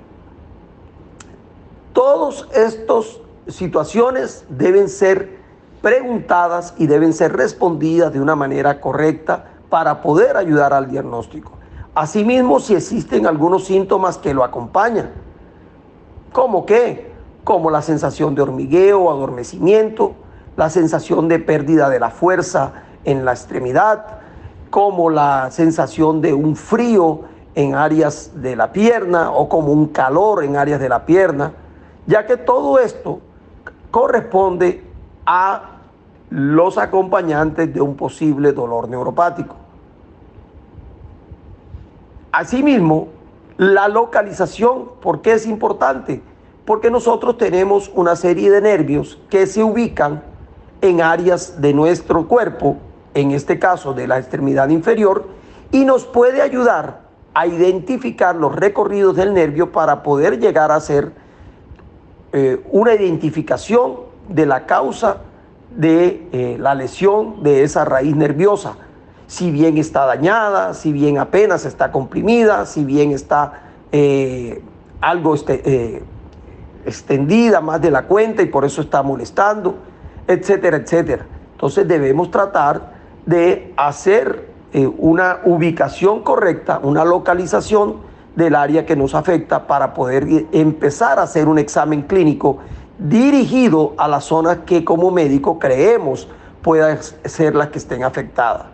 [1.98, 5.36] Todas estas situaciones deben ser
[5.82, 11.50] preguntadas y deben ser respondidas de una manera correcta para poder ayudar al diagnóstico.
[11.96, 15.10] Asimismo, si existen algunos síntomas que lo acompañan,
[16.32, 17.10] ¿cómo qué?
[17.42, 20.12] Como la sensación de hormigueo o adormecimiento,
[20.56, 24.20] la sensación de pérdida de la fuerza en la extremidad,
[24.70, 27.22] como la sensación de un frío
[27.56, 31.54] en áreas de la pierna o como un calor en áreas de la pierna
[32.08, 33.20] ya que todo esto
[33.90, 34.82] corresponde
[35.26, 35.76] a
[36.30, 39.54] los acompañantes de un posible dolor neuropático.
[42.32, 43.08] Asimismo,
[43.58, 46.22] la localización, ¿por qué es importante?
[46.64, 50.22] Porque nosotros tenemos una serie de nervios que se ubican
[50.80, 52.76] en áreas de nuestro cuerpo,
[53.12, 55.26] en este caso de la extremidad inferior,
[55.72, 57.00] y nos puede ayudar
[57.34, 61.12] a identificar los recorridos del nervio para poder llegar a hacer
[62.32, 65.18] eh, una identificación de la causa
[65.74, 68.76] de eh, la lesión de esa raíz nerviosa.
[69.26, 73.62] Si bien está dañada, si bien apenas está comprimida, si bien está
[73.92, 74.62] eh,
[75.00, 76.02] algo este,
[76.84, 79.76] extendida más de la cuenta y por eso está molestando,
[80.26, 81.24] etcétera, etcétera.
[81.52, 82.92] Entonces debemos tratar
[83.24, 84.48] de hacer
[84.98, 88.07] una ubicación correcta, una localización
[88.38, 92.58] del área que nos afecta para poder empezar a hacer un examen clínico
[92.96, 96.28] dirigido a las zonas que como médico creemos
[96.62, 98.66] puedan ser las que estén afectadas.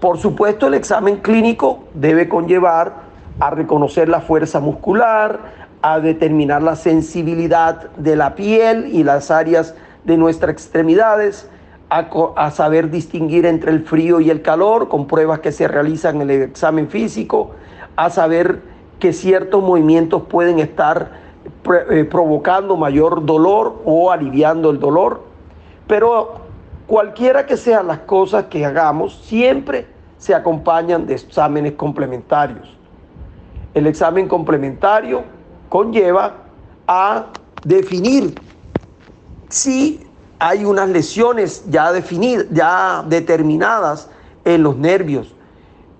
[0.00, 2.92] Por supuesto, el examen clínico debe conllevar
[3.40, 5.40] a reconocer la fuerza muscular,
[5.80, 11.48] a determinar la sensibilidad de la piel y las áreas de nuestras extremidades,
[11.88, 16.30] a, saber distinguir entre el frío y el calor con pruebas que se realizan en
[16.30, 17.52] el examen físico,
[17.96, 18.69] a saber
[19.00, 21.20] que ciertos movimientos pueden estar
[21.90, 25.22] eh, provocando mayor dolor o aliviando el dolor.
[25.86, 26.40] Pero
[26.86, 29.86] cualquiera que sean las cosas que hagamos, siempre
[30.18, 32.76] se acompañan de exámenes complementarios.
[33.72, 35.22] El examen complementario
[35.68, 36.34] conlleva
[36.86, 37.26] a
[37.64, 38.34] definir
[39.48, 40.06] si
[40.38, 44.10] hay unas lesiones ya definidas, ya determinadas
[44.44, 45.34] en los nervios.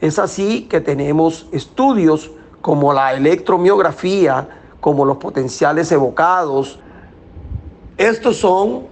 [0.01, 2.31] Es así que tenemos estudios
[2.61, 4.49] como la electromiografía,
[4.81, 6.79] como los potenciales evocados.
[7.97, 8.87] Estos son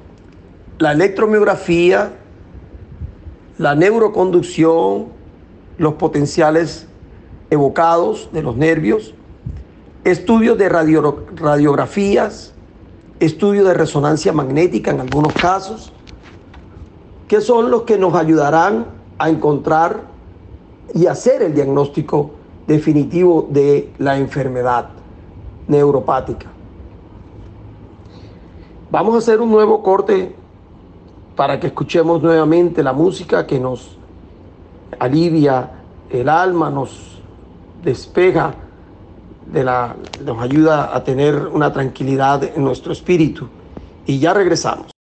[0.79, 2.13] la electromiografía,
[3.59, 5.07] la neuroconducción,
[5.79, 6.87] los potenciales
[7.51, 9.15] evocados de los nervios,
[10.05, 12.53] estudios de radiografías,
[13.21, 15.93] estudio de resonancia magnética en algunos casos,
[17.27, 18.87] que son los que nos ayudarán
[19.19, 20.03] a encontrar
[20.95, 22.38] y hacer el diagnóstico
[22.69, 24.91] definitivo de la enfermedad
[25.67, 26.47] neuropática.
[28.91, 30.37] Vamos a hacer un nuevo corte
[31.35, 33.97] para que escuchemos nuevamente la música que nos
[34.99, 35.71] alivia
[36.11, 37.21] el alma, nos
[37.83, 38.55] despeja
[39.47, 43.49] de la, nos ayuda a tener una tranquilidad en nuestro espíritu.
[44.05, 44.98] Y ya regresamos.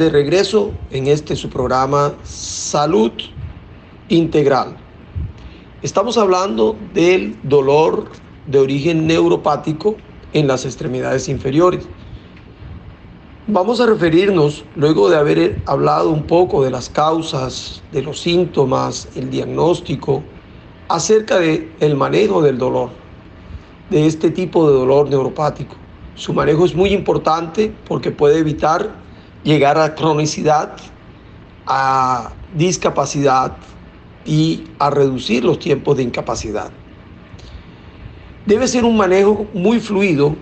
[0.00, 3.12] De regreso en este su programa Salud
[4.08, 4.78] Integral.
[5.82, 8.06] Estamos hablando del dolor
[8.46, 9.96] de origen neuropático
[10.32, 11.86] en las extremidades inferiores.
[13.46, 19.06] Vamos a referirnos, luego de haber hablado un poco de las causas, de los síntomas,
[19.16, 20.22] el diagnóstico,
[20.88, 22.88] acerca del el manejo del dolor,
[23.90, 25.76] de este tipo de dolor neuropático.
[26.14, 28.99] Su manejo es muy importante porque puede evitar
[29.42, 30.76] llegar a cronicidad,
[31.66, 33.56] a discapacidad
[34.24, 36.70] y a reducir los tiempos de incapacidad.
[38.46, 40.34] Debe ser un manejo muy fluido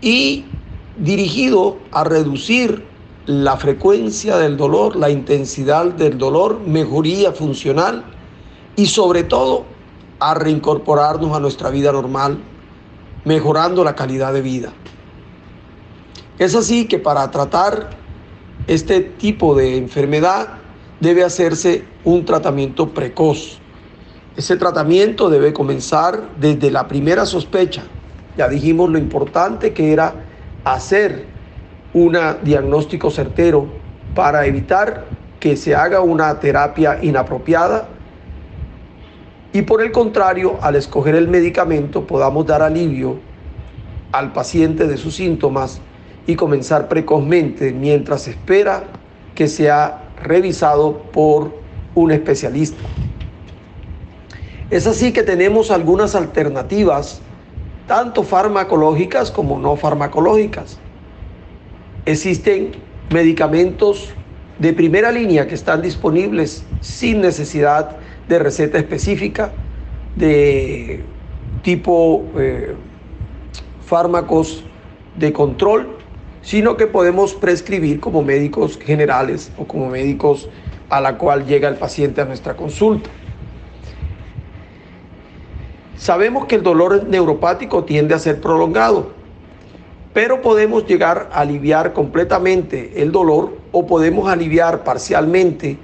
[0.00, 0.44] y
[0.98, 2.84] dirigido a reducir
[3.26, 8.04] la frecuencia del dolor, la intensidad del dolor, mejoría funcional
[8.76, 9.64] y sobre todo
[10.20, 12.38] a reincorporarnos a nuestra vida normal,
[13.24, 14.72] mejorando la calidad de vida.
[16.38, 17.90] Es así que para tratar
[18.66, 20.58] este tipo de enfermedad
[21.00, 23.58] debe hacerse un tratamiento precoz.
[24.36, 27.84] Ese tratamiento debe comenzar desde la primera sospecha.
[28.36, 30.14] Ya dijimos lo importante que era
[30.64, 31.26] hacer
[31.94, 33.66] un diagnóstico certero
[34.14, 35.06] para evitar
[35.40, 37.88] que se haga una terapia inapropiada
[39.56, 43.18] y por el contrario, al escoger el medicamento podamos dar alivio
[44.12, 45.80] al paciente de sus síntomas
[46.26, 48.84] y comenzar precozmente mientras espera
[49.34, 51.54] que sea revisado por
[51.94, 52.82] un especialista.
[54.70, 57.20] Es así que tenemos algunas alternativas,
[57.86, 60.78] tanto farmacológicas como no farmacológicas.
[62.04, 62.72] Existen
[63.10, 64.10] medicamentos
[64.58, 67.96] de primera línea que están disponibles sin necesidad
[68.28, 69.52] de receta específica,
[70.16, 71.04] de
[71.62, 72.74] tipo eh,
[73.86, 74.64] fármacos
[75.16, 75.95] de control,
[76.46, 80.48] sino que podemos prescribir como médicos generales o como médicos
[80.88, 83.10] a la cual llega el paciente a nuestra consulta.
[85.96, 89.10] Sabemos que el dolor neuropático tiende a ser prolongado,
[90.14, 95.76] pero podemos llegar a aliviar completamente el dolor o podemos aliviar parcialmente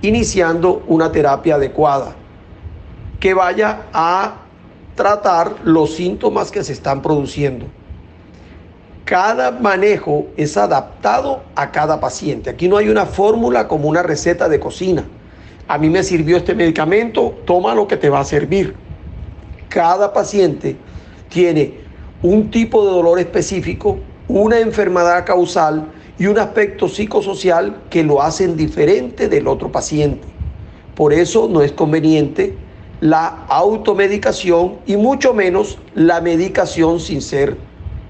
[0.00, 2.14] iniciando una terapia adecuada
[3.18, 4.42] que vaya a
[4.94, 7.66] tratar los síntomas que se están produciendo.
[9.04, 12.48] Cada manejo es adaptado a cada paciente.
[12.48, 15.04] Aquí no hay una fórmula como una receta de cocina.
[15.68, 18.74] A mí me sirvió este medicamento, toma lo que te va a servir.
[19.68, 20.76] Cada paciente
[21.28, 21.74] tiene
[22.22, 25.86] un tipo de dolor específico, una enfermedad causal
[26.18, 30.26] y un aspecto psicosocial que lo hacen diferente del otro paciente.
[30.94, 32.56] Por eso no es conveniente
[33.00, 37.58] la automedicación y mucho menos la medicación sin ser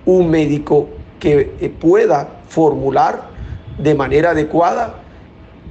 [0.07, 0.89] un médico
[1.19, 3.31] que eh, pueda formular
[3.79, 5.01] de manera adecuada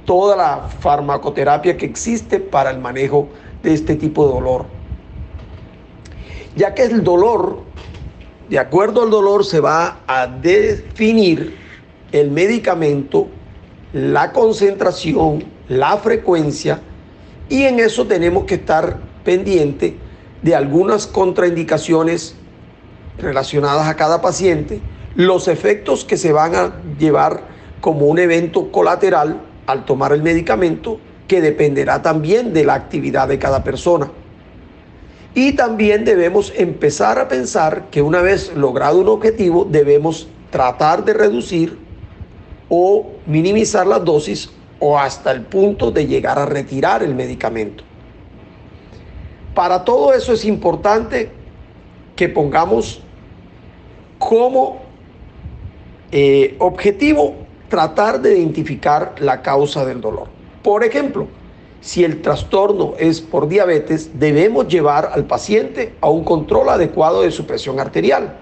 [0.04, 3.28] toda la farmacoterapia que existe para el manejo
[3.62, 4.66] de este tipo de dolor.
[6.56, 7.60] Ya que el dolor,
[8.48, 11.56] de acuerdo al dolor, se va a definir
[12.12, 13.28] el medicamento,
[13.92, 16.80] la concentración, la frecuencia,
[17.48, 19.96] y en eso tenemos que estar pendiente
[20.42, 22.36] de algunas contraindicaciones
[23.18, 24.80] relacionadas a cada paciente,
[25.14, 27.42] los efectos que se van a llevar
[27.80, 30.98] como un evento colateral al tomar el medicamento,
[31.28, 34.10] que dependerá también de la actividad de cada persona.
[35.34, 41.14] Y también debemos empezar a pensar que una vez logrado un objetivo, debemos tratar de
[41.14, 41.76] reducir
[42.68, 47.82] o minimizar las dosis o hasta el punto de llegar a retirar el medicamento.
[49.54, 51.30] Para todo eso es importante
[52.16, 53.02] que pongamos
[54.18, 54.82] como
[56.12, 57.34] eh, objetivo
[57.68, 60.28] tratar de identificar la causa del dolor.
[60.62, 61.26] Por ejemplo,
[61.80, 67.30] si el trastorno es por diabetes, debemos llevar al paciente a un control adecuado de
[67.30, 68.36] su presión arterial.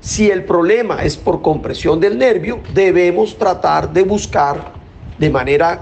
[0.00, 4.72] Si el problema es por compresión del nervio, debemos tratar de buscar
[5.18, 5.80] de manera,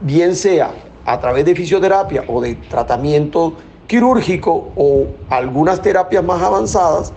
[0.00, 0.70] bien sea
[1.04, 3.54] a través de fisioterapia o de tratamiento
[3.86, 7.12] quirúrgico o algunas terapias más avanzadas,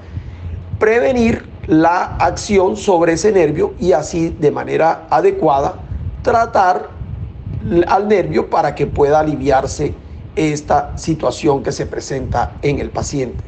[0.80, 5.76] prevenir la acción sobre ese nervio y así de manera adecuada
[6.22, 6.90] tratar
[7.88, 9.94] al nervio para que pueda aliviarse
[10.36, 13.44] esta situación que se presenta en el paciente.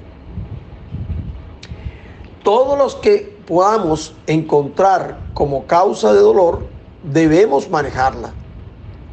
[2.43, 6.65] Todos los que podamos encontrar como causa de dolor
[7.03, 8.33] debemos manejarla.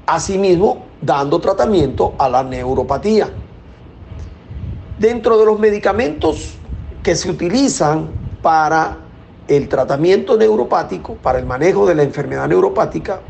[0.07, 3.31] Asimismo, dando tratamiento a la neuropatía.
[4.99, 6.55] Dentro de los medicamentos
[7.03, 8.11] que se utilizan
[8.43, 8.99] para
[9.47, 13.21] el tratamiento neuropático, para el manejo de la enfermedad neuropática,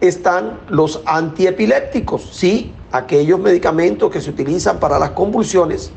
[0.00, 2.30] están los antiepilépticos.
[2.32, 5.92] Sí, aquellos medicamentos que se utilizan para las convulsiones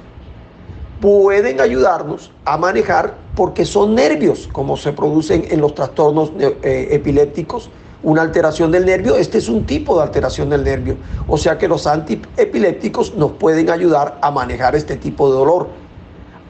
[0.99, 7.69] pueden ayudarnos a manejar porque son nervios, como se producen en los trastornos eh, epilépticos
[8.01, 10.97] una alteración del nervio, este es un tipo de alteración del nervio.
[11.27, 15.67] O sea que los antiepilépticos nos pueden ayudar a manejar este tipo de dolor.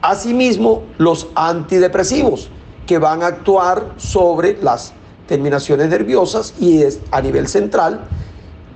[0.02, 2.50] Asimismo, los antidepresivos,
[2.86, 4.92] que van a actuar sobre las
[5.26, 8.00] terminaciones nerviosas y a nivel central,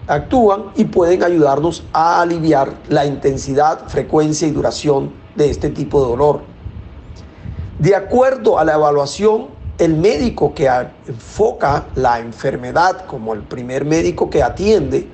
[0.06, 6.08] actúan y pueden ayudarnos a aliviar la intensidad, frecuencia y duración de este tipo de
[6.08, 6.40] dolor.
[7.78, 9.48] De acuerdo a la evaluación
[9.78, 10.70] el médico que
[11.06, 15.08] enfoca la enfermedad como el primer médico que atiende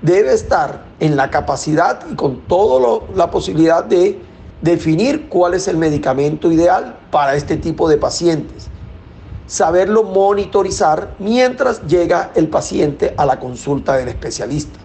[0.00, 4.18] debe estar en la capacidad y con toda la posibilidad de
[4.62, 8.68] definir cuál es el medicamento ideal para este tipo de pacientes.
[9.46, 14.78] Saberlo monitorizar mientras llega el paciente a la consulta del especialista.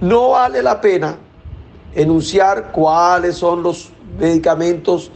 [0.00, 1.16] No vale la pena
[1.94, 5.10] enunciar cuáles son los medicamentos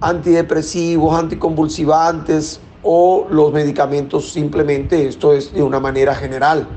[0.00, 6.68] antidepresivos, anticonvulsivantes o los medicamentos simplemente, esto es de una manera general,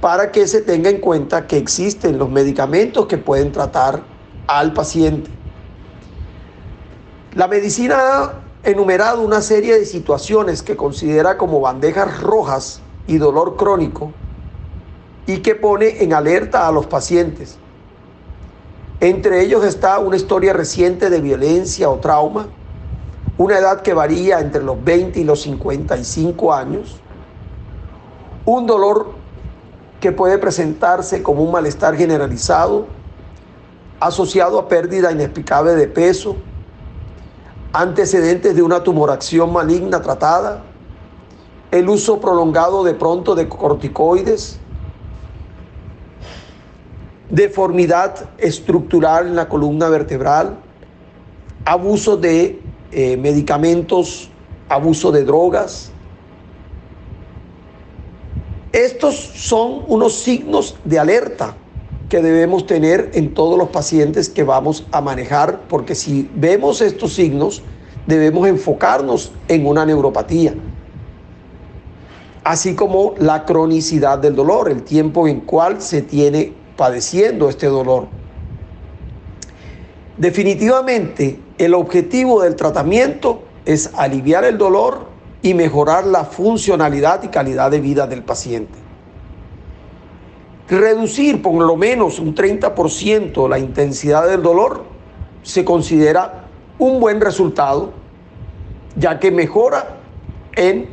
[0.00, 4.02] para que se tenga en cuenta que existen los medicamentos que pueden tratar
[4.46, 5.30] al paciente.
[7.34, 13.56] La medicina ha enumerado una serie de situaciones que considera como bandejas rojas y dolor
[13.56, 14.12] crónico
[15.26, 17.58] y que pone en alerta a los pacientes.
[19.00, 22.48] Entre ellos está una historia reciente de violencia o trauma,
[23.38, 27.00] una edad que varía entre los 20 y los 55 años,
[28.44, 29.12] un dolor
[30.00, 32.88] que puede presentarse como un malestar generalizado,
[34.00, 36.36] asociado a pérdida inexplicable de peso,
[37.72, 40.62] antecedentes de una tumoración maligna tratada,
[41.70, 44.58] el uso prolongado de pronto de corticoides,
[47.30, 50.56] deformidad estructural en la columna vertebral,
[51.64, 52.60] abuso de
[52.92, 54.30] eh, medicamentos,
[54.68, 55.92] abuso de drogas.
[58.72, 61.56] Estos son unos signos de alerta
[62.08, 67.12] que debemos tener en todos los pacientes que vamos a manejar, porque si vemos estos
[67.12, 67.62] signos,
[68.06, 70.54] debemos enfocarnos en una neuropatía,
[72.42, 78.06] así como la cronicidad del dolor, el tiempo en cual se tiene padeciendo este dolor.
[80.16, 85.04] Definitivamente, el objetivo del tratamiento es aliviar el dolor
[85.42, 88.78] y mejorar la funcionalidad y calidad de vida del paciente.
[90.70, 94.84] Reducir por lo menos un 30% la intensidad del dolor
[95.42, 96.46] se considera
[96.78, 97.92] un buen resultado,
[98.96, 99.98] ya que mejora
[100.56, 100.88] en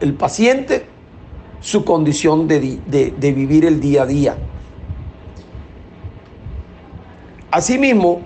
[0.00, 0.86] el paciente
[1.60, 4.36] su condición de, de vivir el día a día.
[7.56, 8.20] Asimismo,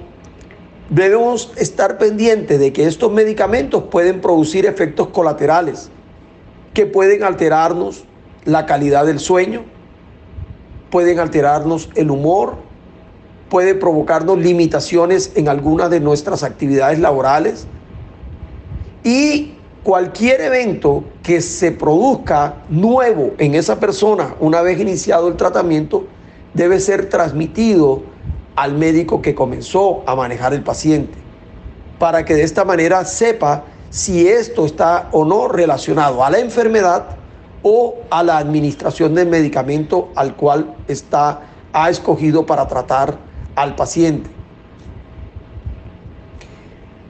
[0.88, 5.88] debemos estar pendientes de que estos medicamentos pueden producir efectos colaterales
[6.74, 8.02] que pueden alterarnos
[8.44, 9.62] la calidad del sueño,
[10.90, 12.56] pueden alterarnos el humor,
[13.48, 17.68] puede provocarnos limitaciones en algunas de nuestras actividades laborales.
[19.04, 19.52] Y
[19.84, 26.06] cualquier evento que se produzca nuevo en esa persona una vez iniciado el tratamiento
[26.52, 28.09] debe ser transmitido
[28.57, 31.18] al médico que comenzó a manejar el paciente
[32.01, 37.16] para que de esta manera sepa si esto está o no relacionado a la enfermedad
[37.62, 41.42] o a la administración del medicamento al cual está,
[41.74, 43.18] ha escogido para tratar
[43.55, 44.30] al paciente.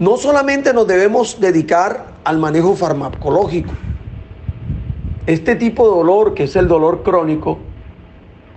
[0.00, 3.72] No solamente nos debemos dedicar al manejo farmacológico.
[5.26, 7.58] Este tipo de dolor, que es el dolor crónico,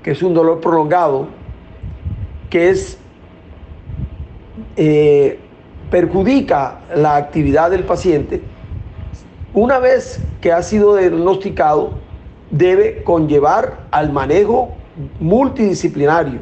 [0.02, 1.28] que es un dolor prolongado,
[2.54, 3.00] que es
[4.76, 5.40] eh,
[5.90, 8.44] perjudica la actividad del paciente,
[9.56, 11.94] una vez que ha sido diagnosticado,
[12.52, 14.70] debe conllevar al manejo
[15.20, 16.42] multidisciplinario.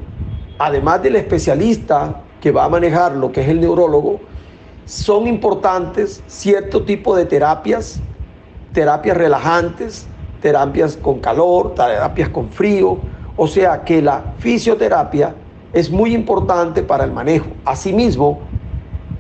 [0.60, 4.20] Además del especialista que va a manejar lo que es el neurólogo,
[4.84, 8.02] son importantes cierto tipo de terapias,
[8.74, 10.08] terapias relajantes,
[10.42, 12.98] terapias con calor, terapias con frío,
[13.38, 15.36] o sea que la fisioterapia
[15.74, 17.48] es muy importante para el manejo.
[17.66, 18.40] Asimismo,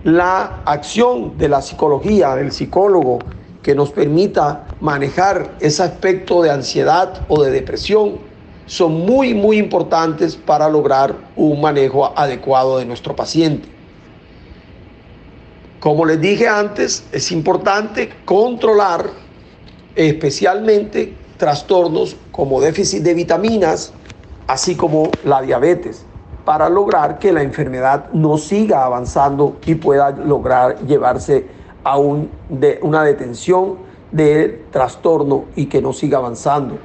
[0.03, 3.19] la acción de la psicología, del psicólogo,
[3.61, 8.17] que nos permita manejar ese aspecto de ansiedad o de depresión
[8.65, 13.67] son muy, muy importantes para lograr un manejo adecuado de nuestro paciente.
[15.79, 19.09] Como les dije antes, es importante controlar
[19.95, 23.93] especialmente trastornos como déficit de vitaminas,
[24.47, 26.05] así como la diabetes,
[26.51, 31.45] para lograr que la enfermedad no siga avanzando y pueda lograr llevarse
[31.81, 31.97] a
[32.49, 33.77] de, una detención
[34.11, 36.77] del trastorno y que no siga avanzando.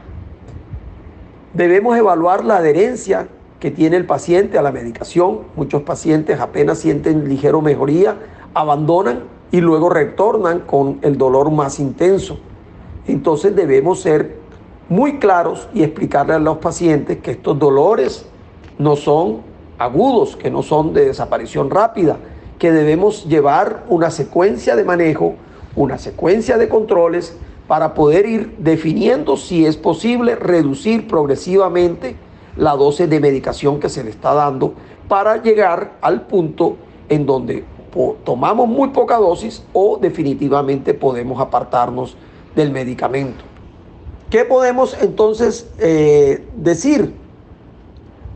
[1.53, 3.27] Debemos evaluar la adherencia
[3.59, 5.41] que tiene el paciente a la medicación.
[5.57, 8.19] Muchos pacientes apenas sienten ligero mejoría,
[8.55, 12.39] abandonan y luego retornan con el dolor más intenso.
[13.09, 14.37] Entonces debemos ser
[14.89, 18.27] muy claros y explicarle a los pacientes que estos dolores
[18.79, 22.19] no son agudos, que no son de desaparición rápida,
[22.59, 25.35] que debemos llevar una secuencia de manejo,
[25.75, 27.37] una secuencia de controles
[27.69, 32.17] para poder ir definiendo si es posible reducir progresivamente
[32.57, 34.75] la dosis de medicación que se le está dando
[35.09, 36.77] para llegar al punto
[37.09, 37.65] en donde
[38.25, 42.17] tomamos muy poca dosis o definitivamente podemos apartarnos
[42.55, 43.45] del medicamento.
[44.31, 47.15] ¿Qué podemos entonces eh, decir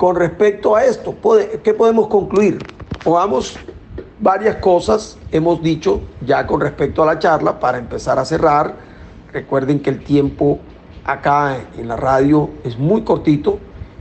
[0.00, 1.14] con respecto a esto?
[1.62, 2.56] ¿Qué podemos concluir?
[3.04, 3.58] Podamos
[4.18, 8.76] varias cosas hemos dicho ya con respecto a la charla para empezar a cerrar.
[9.30, 10.58] Recuerden que el tiempo
[11.04, 13.58] acá en la radio es muy cortito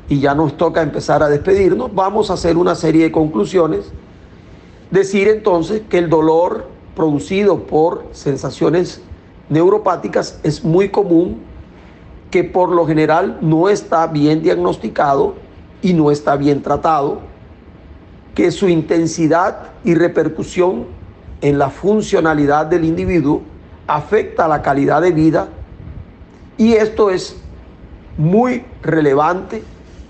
[0.07, 1.93] y ya nos toca empezar a despedirnos.
[1.93, 3.91] Vamos a hacer una serie de conclusiones.
[4.91, 9.01] Decir entonces que el dolor producido por sensaciones
[9.49, 11.41] neuropáticas es muy común
[12.31, 15.48] que por lo general no está bien diagnosticado
[15.81, 17.21] y no está bien tratado,
[18.35, 20.85] que su intensidad y repercusión
[21.41, 23.41] en la funcionalidad del individuo
[23.87, 25.49] afecta la calidad de vida
[26.57, 27.37] y esto es
[28.17, 29.63] muy relevante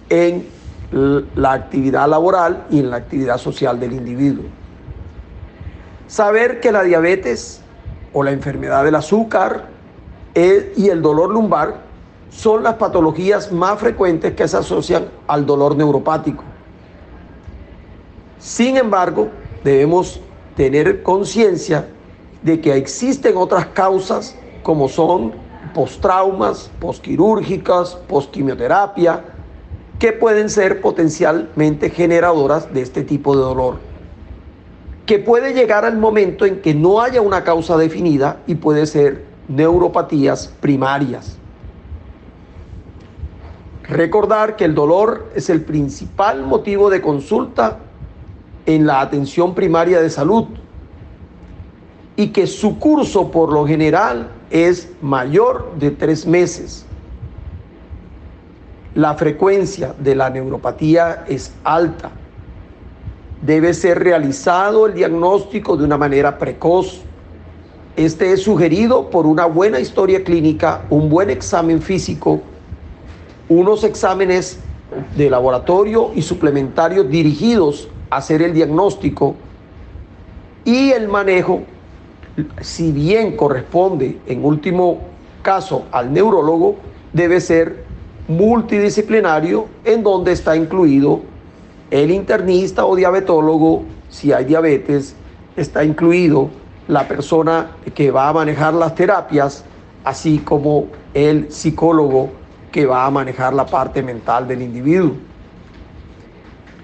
[0.09, 0.47] en
[0.91, 4.45] la actividad laboral y en la actividad social del individuo.
[6.07, 7.61] Saber que la diabetes
[8.13, 9.67] o la enfermedad del azúcar
[10.33, 11.88] eh, y el dolor lumbar
[12.29, 16.43] son las patologías más frecuentes que se asocian al dolor neuropático.
[18.37, 19.29] Sin embargo,
[19.63, 20.21] debemos
[20.55, 21.87] tener conciencia
[22.43, 25.33] de que existen otras causas como son
[25.73, 29.23] postraumas, postquirúrgicas, postquimioterapia,
[29.97, 33.79] que pueden ser potencialmente generadoras de este tipo de dolor.
[35.05, 39.25] Que puede llegar al momento en que no haya una causa definida y puede ser
[39.47, 41.38] neuropatías primarias.
[43.89, 47.79] Recordar que el dolor es el principal motivo de consulta
[48.67, 50.45] en la atención primaria de salud
[52.15, 56.85] y que su curso por lo general es mayor de tres meses.
[58.93, 62.11] La frecuencia de la neuropatía es alta.
[63.41, 67.01] Debe ser realizado el diagnóstico de una manera precoz.
[67.95, 72.43] Este es sugerido por una buena historia clínica, un buen examen físico
[73.49, 74.59] unos exámenes
[75.17, 79.35] de laboratorio y suplementarios dirigidos a hacer el diagnóstico
[80.65, 81.61] y el manejo,
[82.61, 84.99] si bien corresponde en último
[85.41, 86.75] caso al neurólogo,
[87.11, 87.83] debe ser
[88.27, 91.21] multidisciplinario en donde está incluido
[91.89, 95.15] el internista o diabetólogo, si hay diabetes,
[95.55, 96.49] está incluido
[96.87, 99.63] la persona que va a manejar las terapias,
[100.03, 102.38] así como el psicólogo
[102.71, 105.13] que va a manejar la parte mental del individuo.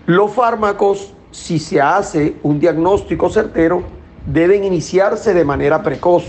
[0.05, 3.83] Los fármacos, si se hace un diagnóstico certero,
[4.25, 6.23] deben iniciarse de manera precoz,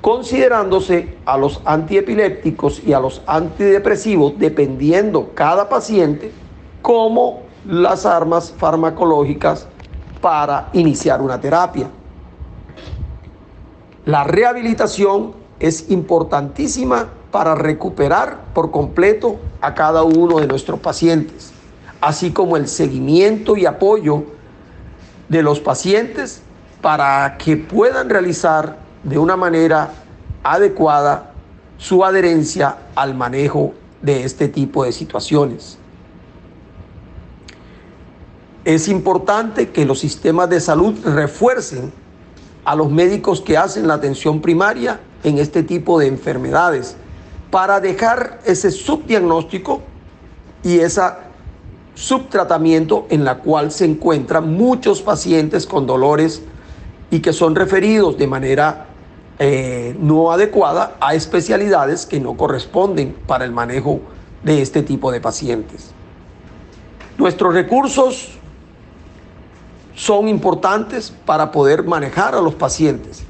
[0.00, 6.32] considerándose a los antiepilépticos y a los antidepresivos, dependiendo cada paciente,
[6.82, 9.68] como las armas farmacológicas
[10.20, 11.88] para iniciar una terapia.
[14.06, 21.52] La rehabilitación es importantísima para recuperar por completo a cada uno de nuestros pacientes,
[22.00, 24.24] así como el seguimiento y apoyo
[25.28, 26.42] de los pacientes
[26.82, 29.90] para que puedan realizar de una manera
[30.42, 31.32] adecuada
[31.78, 35.78] su adherencia al manejo de este tipo de situaciones.
[38.64, 41.92] Es importante que los sistemas de salud refuercen
[42.64, 46.96] a los médicos que hacen la atención primaria en este tipo de enfermedades
[47.50, 49.82] para dejar ese subdiagnóstico
[50.62, 51.02] y ese
[51.94, 56.42] subtratamiento en la cual se encuentran muchos pacientes con dolores
[57.10, 58.86] y que son referidos de manera
[59.38, 64.00] eh, no adecuada a especialidades que no corresponden para el manejo
[64.42, 65.90] de este tipo de pacientes.
[67.18, 68.38] Nuestros recursos
[69.94, 73.24] son importantes para poder manejar a los pacientes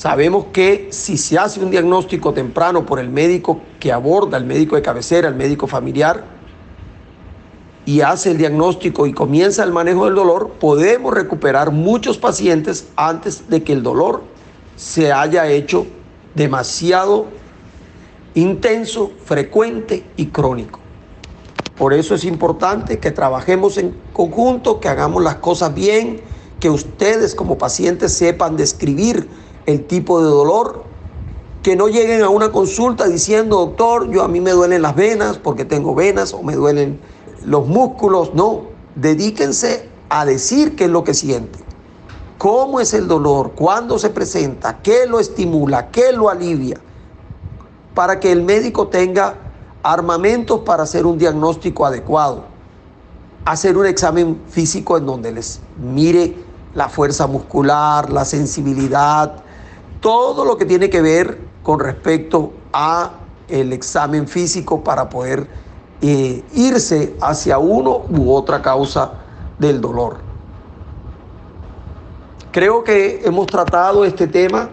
[0.00, 4.76] Sabemos que si se hace un diagnóstico temprano por el médico que aborda, el médico
[4.76, 6.24] de cabecera, el médico familiar,
[7.84, 13.50] y hace el diagnóstico y comienza el manejo del dolor, podemos recuperar muchos pacientes antes
[13.50, 14.22] de que el dolor
[14.74, 15.86] se haya hecho
[16.34, 17.26] demasiado
[18.32, 20.80] intenso, frecuente y crónico.
[21.76, 26.22] Por eso es importante que trabajemos en conjunto, que hagamos las cosas bien,
[26.58, 29.28] que ustedes como pacientes sepan describir
[29.66, 30.84] el tipo de dolor,
[31.62, 35.36] que no lleguen a una consulta diciendo, doctor, yo a mí me duelen las venas
[35.36, 36.98] porque tengo venas o me duelen
[37.44, 38.34] los músculos.
[38.34, 38.62] No,
[38.94, 41.62] dedíquense a decir qué es lo que sienten.
[42.38, 43.52] ¿Cómo es el dolor?
[43.52, 44.78] ¿Cuándo se presenta?
[44.80, 45.90] ¿Qué lo estimula?
[45.90, 46.80] ¿Qué lo alivia?
[47.94, 49.36] Para que el médico tenga
[49.82, 52.44] armamentos para hacer un diagnóstico adecuado.
[53.44, 56.34] Hacer un examen físico en donde les mire
[56.74, 59.42] la fuerza muscular, la sensibilidad,
[60.00, 63.12] todo lo que tiene que ver con respecto a
[63.48, 65.46] el examen físico para poder
[66.00, 69.12] eh, irse hacia uno u otra causa
[69.58, 70.18] del dolor.
[72.52, 74.70] Creo que hemos tratado este tema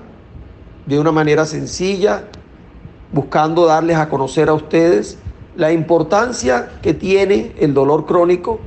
[0.86, 2.24] de una manera sencilla,
[3.12, 5.18] buscando darles a conocer a ustedes
[5.56, 8.60] la importancia que tiene el dolor crónico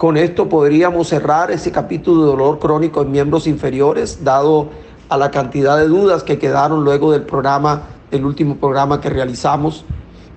[0.00, 4.70] Con esto podríamos cerrar ese capítulo de dolor crónico en miembros inferiores, dado
[5.10, 9.84] a la cantidad de dudas que quedaron luego del programa, del último programa que realizamos.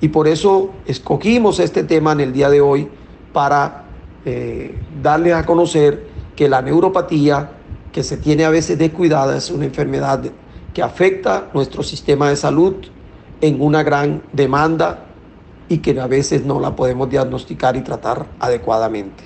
[0.01, 2.89] Y por eso escogimos este tema en el día de hoy
[3.31, 3.85] para
[4.25, 7.51] eh, darles a conocer que la neuropatía
[7.91, 10.23] que se tiene a veces descuidada es una enfermedad
[10.73, 12.75] que afecta nuestro sistema de salud
[13.41, 15.05] en una gran demanda
[15.69, 19.23] y que a veces no la podemos diagnosticar y tratar adecuadamente.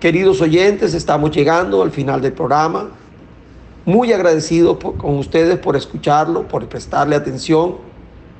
[0.00, 2.88] Queridos oyentes, estamos llegando al final del programa.
[3.86, 7.76] Muy agradecido con ustedes por escucharlo, por prestarle atención.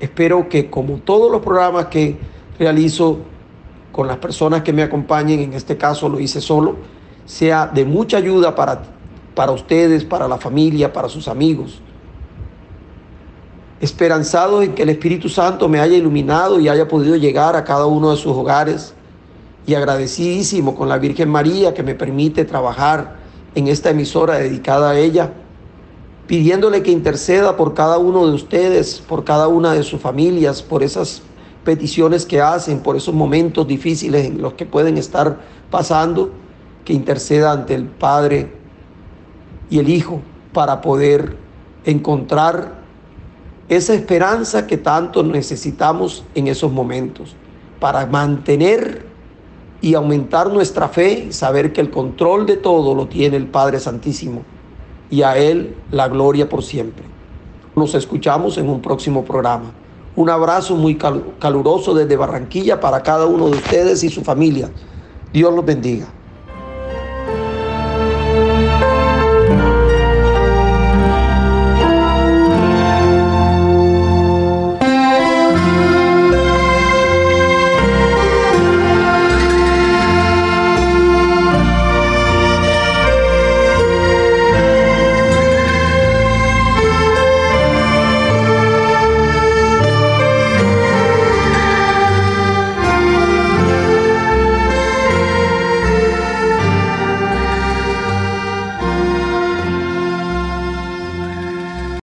[0.01, 2.19] Espero que como todos los programas que
[2.59, 3.19] realizo
[3.93, 6.75] con las personas que me acompañen, en este caso lo hice solo,
[7.27, 8.83] sea de mucha ayuda para,
[9.37, 11.81] para ustedes, para la familia, para sus amigos.
[13.81, 17.87] Esperanzado en que el Espíritu Santo me haya iluminado y haya podido llegar a cada
[17.87, 18.95] uno de sus hogares
[19.65, 23.26] y agradecidísimo con la Virgen María que me permite trabajar
[23.57, 25.33] en esta emisora dedicada a ella,
[26.27, 30.83] pidiéndole que interceda por cada uno de ustedes, por cada una de sus familias, por
[30.83, 31.23] esas
[31.65, 35.41] peticiones que hacen, por esos momentos difíciles en los que pueden estar
[35.71, 36.31] pasando,
[36.85, 38.53] que interceda ante el Padre
[39.71, 40.21] y el Hijo
[40.53, 41.37] para poder
[41.87, 42.75] encontrar
[43.71, 47.35] esa esperanza que tanto necesitamos en esos momentos,
[47.81, 49.07] para mantener
[49.81, 54.43] y aumentar nuestra fe saber que el control de todo lo tiene el Padre Santísimo
[55.11, 57.05] y a Él la gloria por siempre.
[57.75, 59.73] Nos escuchamos en un próximo programa.
[60.17, 64.71] Un abrazo muy caluroso desde Barranquilla para cada uno de ustedes y su familia.
[65.33, 66.07] Dios los bendiga.